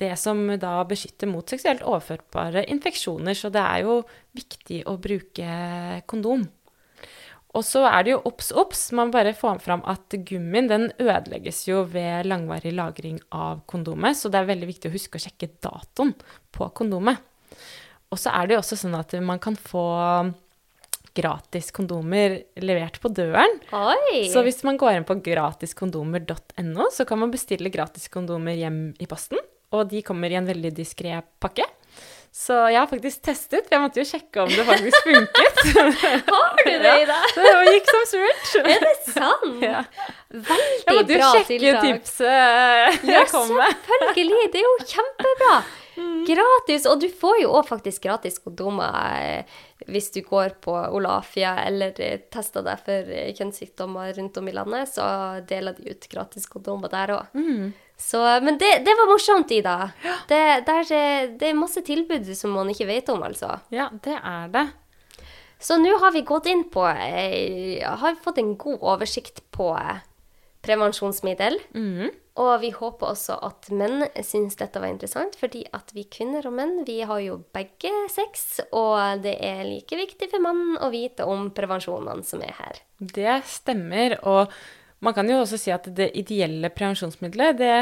det 0.00 0.12
som 0.20 0.42
da 0.60 0.76
beskytter 0.88 1.30
mot 1.30 1.48
seksuelt 1.50 1.84
overførbare 1.86 2.66
infeksjoner, 2.72 3.36
så 3.38 3.50
det 3.54 3.62
er 3.62 3.84
jo 3.86 4.00
viktig 4.36 4.82
å 4.90 4.96
bruke 5.00 5.56
kondom. 6.10 6.46
Og 7.54 7.62
så 7.62 7.84
er 7.86 8.02
det 8.02 8.14
jo 8.14 8.22
obs, 8.26 8.50
obs. 8.50 8.88
Man 8.98 9.12
bare 9.14 9.34
får 9.38 9.60
fram 9.62 9.84
at 9.86 10.16
gummien 10.26 10.66
den 10.70 10.88
ødelegges 10.98 11.62
jo 11.68 11.84
ved 11.86 12.26
langvarig 12.26 12.74
lagring 12.74 13.20
av 13.30 13.62
kondomet, 13.70 14.18
så 14.18 14.30
det 14.30 14.40
er 14.40 14.50
veldig 14.50 14.70
viktig 14.72 14.90
å 14.90 14.94
huske 14.96 15.20
å 15.20 15.22
sjekke 15.22 15.52
datoen 15.62 16.16
på 16.54 16.70
kondomet. 16.74 17.22
Og 18.10 18.18
så 18.18 18.34
er 18.34 18.46
det 18.46 18.56
jo 18.56 18.62
også 18.62 18.78
sånn 18.78 18.98
at 18.98 19.14
man 19.22 19.40
kan 19.42 19.54
få 19.58 19.84
gratis 21.14 21.70
kondomer 21.74 22.40
levert 22.58 22.98
på 23.02 23.10
døren. 23.14 23.60
Oi! 23.70 24.26
Så 24.32 24.42
hvis 24.46 24.62
man 24.66 24.78
går 24.80 24.98
inn 24.98 25.06
på 25.06 25.20
gratiskondomer.no, 25.22 26.88
så 26.90 27.06
kan 27.06 27.22
man 27.22 27.30
bestille 27.34 27.70
gratis 27.74 28.10
kondomer 28.10 28.58
hjem 28.58 28.88
i 28.98 29.08
posten. 29.10 29.38
Og 29.74 29.88
de 29.90 30.02
kommer 30.06 30.32
i 30.32 30.38
en 30.38 30.48
veldig 30.48 30.72
diskré 30.76 31.18
pakke. 31.42 31.66
Så 32.34 32.54
jeg 32.66 32.80
har 32.80 32.88
faktisk 32.90 33.20
testet, 33.22 33.62
for 33.62 33.76
jeg 33.76 33.82
måtte 33.84 34.00
jo 34.00 34.06
sjekke 34.08 34.42
om 34.42 34.48
det 34.50 34.64
faktisk 34.66 35.04
funket. 35.06 35.60
har 36.34 36.56
du 36.58 36.64
det 36.66 36.94
i 37.04 37.04
deg? 37.06 37.36
Ja, 37.38 37.60
det 37.62 37.74
gikk 37.76 37.92
som 37.92 38.08
smurt. 38.10 38.48
Er 38.58 38.82
det 38.82 38.94
sant? 39.06 39.62
Ja. 39.62 39.84
Jeg 40.34 40.96
måtte 40.98 41.14
jo 41.14 41.28
sjekke 41.28 41.46
tiltak. 41.52 41.86
tipset 41.86 42.26
Ja, 42.26 42.90
jeg 43.06 43.30
kom 43.30 43.54
med. 43.54 43.78
selvfølgelig. 43.92 44.50
Det 44.50 44.60
er 44.60 44.66
jo 44.66 44.74
kjempebra. 44.96 45.54
Mm. 45.94 46.24
Gratis. 46.26 46.88
Og 46.90 47.04
du 47.04 47.06
får 47.22 47.38
jo 47.44 47.54
òg 47.54 47.70
faktisk 47.70 48.02
gratis 48.08 48.40
kondomer 48.42 48.98
eh, 49.14 49.54
hvis 49.86 50.10
du 50.10 50.24
går 50.26 50.56
på 50.64 50.74
Olafia 50.74 51.54
eller 51.68 51.94
eh, 52.02 52.18
tester 52.34 52.66
deg 52.66 52.82
for 52.82 53.14
eh, 53.14 53.30
kjønnssykdommer 53.36 54.10
rundt 54.18 54.42
om 54.42 54.50
i 54.50 54.56
landet, 54.58 54.90
så 54.90 55.06
deler 55.46 55.78
de 55.78 55.94
ut 55.94 56.10
gratis 56.10 56.50
kondomer 56.50 56.90
der 56.90 57.14
òg. 57.20 57.38
Mm. 57.38 57.70
Så, 57.96 58.20
men 58.42 58.58
det, 58.58 58.70
det 58.84 58.94
var 58.98 59.06
morsomt, 59.10 59.50
Ida. 59.54 59.76
Det, 60.28 60.40
det, 60.66 60.74
er- 60.90 61.28
det 61.38 61.48
er 61.50 61.54
masse 61.58 61.80
tilbud 61.86 62.26
som 62.36 62.50
man 62.56 62.68
ikke 62.72 62.88
vet 62.90 63.08
om, 63.14 63.22
altså. 63.24 63.54
Ja, 63.72 63.88
det 64.04 64.16
er 64.18 64.48
det. 64.52 64.64
Så 65.64 65.78
nå 65.80 65.94
har 66.02 66.12
vi 66.12 66.20
gått 66.26 66.46
inn 66.50 66.66
på 66.68 66.82
eh, 66.90 67.78
Har 67.86 68.12
vi 68.16 68.20
fått 68.24 68.38
en 68.42 68.50
god 68.60 68.82
oversikt 68.84 69.38
på 69.54 69.70
eh, 69.78 70.02
prevensjonsmiddel. 70.66 71.56
Mm. 71.76 72.10
Og 72.42 72.52
vi 72.64 72.72
håper 72.74 73.12
også 73.12 73.36
at 73.46 73.68
menn 73.70 74.02
syns 74.26 74.56
dette 74.58 74.80
var 74.82 74.90
interessant, 74.90 75.36
fordi 75.38 75.62
at 75.76 75.92
vi 75.94 76.02
kvinner 76.10 76.44
og 76.50 76.56
menn 76.56 76.80
vi 76.88 76.98
har 77.06 77.20
jo 77.22 77.36
begge 77.54 77.92
sex, 78.10 78.58
og 78.74 79.22
det 79.22 79.36
er 79.38 79.62
like 79.68 79.94
viktig 80.00 80.28
for 80.32 80.42
mann 80.42 80.74
å 80.82 80.90
vite 80.92 81.28
om 81.30 81.52
prevensjonene 81.54 82.26
som 82.26 82.42
er 82.42 82.56
her. 82.58 82.80
Det 82.98 83.36
stemmer. 83.46 84.18
Og 84.26 84.50
man 85.00 85.14
kan 85.16 85.28
jo 85.28 85.40
også 85.42 85.58
si 85.60 85.72
at 85.74 85.88
det 85.96 86.10
ideelle 86.16 86.70
prevensjonsmiddelet, 86.72 87.58
det, 87.58 87.74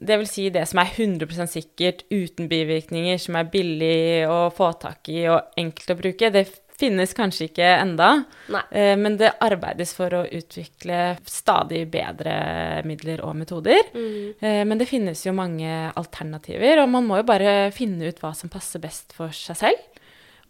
det 0.00 0.18
vil 0.22 0.28
si 0.30 0.48
det 0.54 0.66
som 0.70 0.80
er 0.82 0.94
100% 0.94 1.52
sikkert, 1.52 2.06
uten 2.10 2.48
bivirkninger, 2.48 3.18
som 3.20 3.36
er 3.36 3.50
billig 3.52 4.26
å 4.30 4.42
få 4.54 4.72
tak 4.80 5.10
i 5.12 5.26
og 5.28 5.56
enkelt 5.60 5.94
å 5.94 5.98
bruke, 5.98 6.32
det 6.32 6.46
finnes 6.80 7.12
kanskje 7.12 7.50
ikke 7.50 7.66
enda. 7.76 8.08
Nei. 8.48 8.62
Eh, 8.72 8.94
Men 8.96 9.18
det 9.20 9.34
arbeides 9.44 9.92
for 9.92 10.14
å 10.16 10.22
utvikle 10.24 11.18
stadig 11.28 11.82
bedre 11.92 12.80
midler 12.88 13.20
og 13.26 13.36
metoder. 13.36 13.90
Mm. 13.92 14.40
Men 14.40 14.80
det 14.80 14.88
finnes 14.88 15.26
jo 15.26 15.34
mange 15.36 15.68
alternativer, 15.92 16.80
og 16.80 16.88
man 16.88 17.04
må 17.04 17.20
jo 17.20 17.28
bare 17.28 17.68
finne 17.76 18.08
ut 18.08 18.22
hva 18.24 18.32
som 18.32 18.48
passer 18.48 18.80
best 18.80 19.12
for 19.12 19.28
seg 19.36 19.60
selv. 19.60 19.86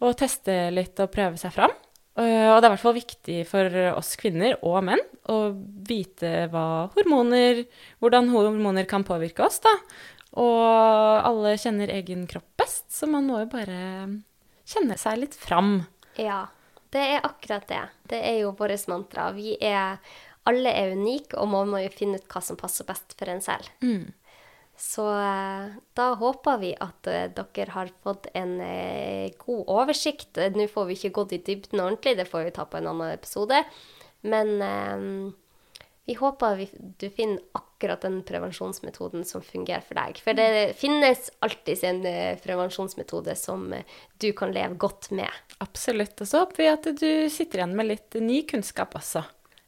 Og 0.01 0.15
teste 0.17 0.55
litt 0.73 0.97
og 1.03 1.11
prøve 1.13 1.37
seg 1.37 1.51
fram. 1.53 1.73
Eh, 2.19 2.47
Og 2.51 2.59
det 2.59 2.67
er 2.67 2.69
i 2.69 2.73
hvert 2.75 2.83
fall 2.83 2.97
viktig 2.97 3.37
for 3.47 3.77
oss 3.95 4.15
kvinner 4.19 4.57
og 4.67 4.81
menn 4.83 5.03
å 5.31 5.37
vite 5.87 6.47
hva 6.51 6.89
hormoner, 6.95 7.63
hvordan 8.01 8.29
hormoner 8.33 8.87
kan 8.89 9.05
påvirke 9.07 9.45
oss, 9.45 9.61
da. 9.63 9.71
Og 10.39 11.25
alle 11.27 11.55
kjenner 11.59 11.91
egen 11.91 12.25
kropp 12.27 12.47
best, 12.59 12.85
så 12.91 13.07
man 13.07 13.27
må 13.27 13.41
jo 13.43 13.49
bare 13.51 13.79
kjenne 14.67 14.97
seg 14.99 15.19
litt 15.23 15.35
fram. 15.35 15.81
Ja, 16.19 16.45
det 16.91 17.03
er 17.17 17.25
akkurat 17.27 17.67
det. 17.71 17.81
Det 18.11 18.19
er 18.27 18.41
jo 18.41 18.51
vårt 18.59 18.87
mantra. 18.91 19.31
Vi 19.35 19.55
er 19.61 19.99
Alle 20.43 20.71
er 20.73 20.95
unike, 20.97 21.35
og 21.37 21.51
man 21.51 21.67
må 21.69 21.83
jo 21.83 21.89
finne 21.93 22.17
ut 22.17 22.25
hva 22.27 22.41
som 22.41 22.57
passer 22.57 22.83
best 22.87 23.13
for 23.19 23.29
en 23.29 23.43
selv. 23.45 23.67
Så 24.81 25.03
eh, 25.13 25.73
da 25.93 26.05
håper 26.17 26.57
vi 26.57 26.71
at 26.73 27.07
eh, 27.07 27.27
dere 27.37 27.73
har 27.75 27.91
fått 28.01 28.31
en 28.33 28.55
eh, 28.65 29.29
god 29.43 29.69
oversikt. 29.69 30.39
Nå 30.55 30.65
får 30.71 30.87
vi 30.89 30.95
ikke 30.97 31.11
gått 31.19 31.35
i 31.37 31.43
dybden 31.45 31.83
ordentlig, 31.83 32.15
det 32.17 32.25
får 32.25 32.47
vi 32.47 32.53
ta 32.55 32.65
på 32.65 32.79
en 32.79 32.89
annen 32.89 33.13
episode. 33.13 33.59
Men 34.25 34.55
eh, 34.65 35.03
vi 36.09 36.15
håper 36.17 36.57
vi, 36.57 36.65
du 36.97 37.05
finner 37.13 37.43
akkurat 37.59 38.01
den 38.01 38.23
prevensjonsmetoden 38.25 39.21
som 39.29 39.45
fungerer 39.45 39.85
for 39.85 39.99
deg. 40.01 40.17
For 40.25 40.39
det 40.39 40.73
finnes 40.81 41.29
alltid 41.45 41.85
en 41.85 42.01
prevensjonsmetode 42.41 43.37
som 43.37 43.67
du 44.17 44.31
kan 44.37 44.53
leve 44.55 44.79
godt 44.81 45.11
med. 45.13 45.29
Absolutt. 45.61 46.17
Og 46.17 46.31
så 46.31 46.41
håper 46.41 46.63
vi 46.63 46.71
at 46.71 46.89
du 47.03 47.11
sitter 47.29 47.61
igjen 47.61 47.77
med 47.77 47.91
litt 47.93 48.17
ny 48.17 48.41
kunnskap 48.49 48.97
også. 48.97 49.23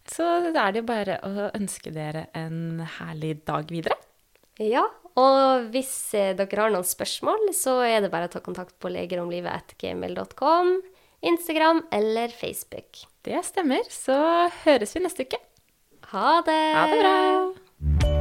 Så 0.09 0.25
da 0.49 0.65
er 0.65 0.73
det 0.73 0.81
jo 0.81 0.89
bare 0.89 1.21
å 1.21 1.47
ønske 1.53 1.93
dere 1.93 2.25
en 2.35 2.81
herlig 2.97 3.37
dag 3.45 3.69
videre. 3.69 4.01
Ja, 4.61 4.83
og 5.19 5.69
hvis 5.73 5.93
eh, 6.17 6.33
dere 6.37 6.65
har 6.65 6.73
noen 6.73 6.87
spørsmål, 6.87 7.51
så 7.57 7.79
er 7.85 8.01
det 8.03 8.11
bare 8.13 8.29
å 8.29 8.33
ta 8.33 8.41
kontakt 8.45 8.75
på 8.81 8.91
legeromlivet.gmail.com, 8.93 10.73
Instagram 11.33 11.83
eller 11.93 12.33
Facebook. 12.33 13.05
Det 13.23 13.43
stemmer. 13.47 13.85
Så 13.93 14.17
høres 14.65 14.95
vi 14.97 15.05
neste 15.05 15.27
uke. 15.29 15.39
Ha 16.13 16.41
det! 16.45 16.59
Ha 16.77 16.89
det 16.91 16.99
bra! 17.05 18.12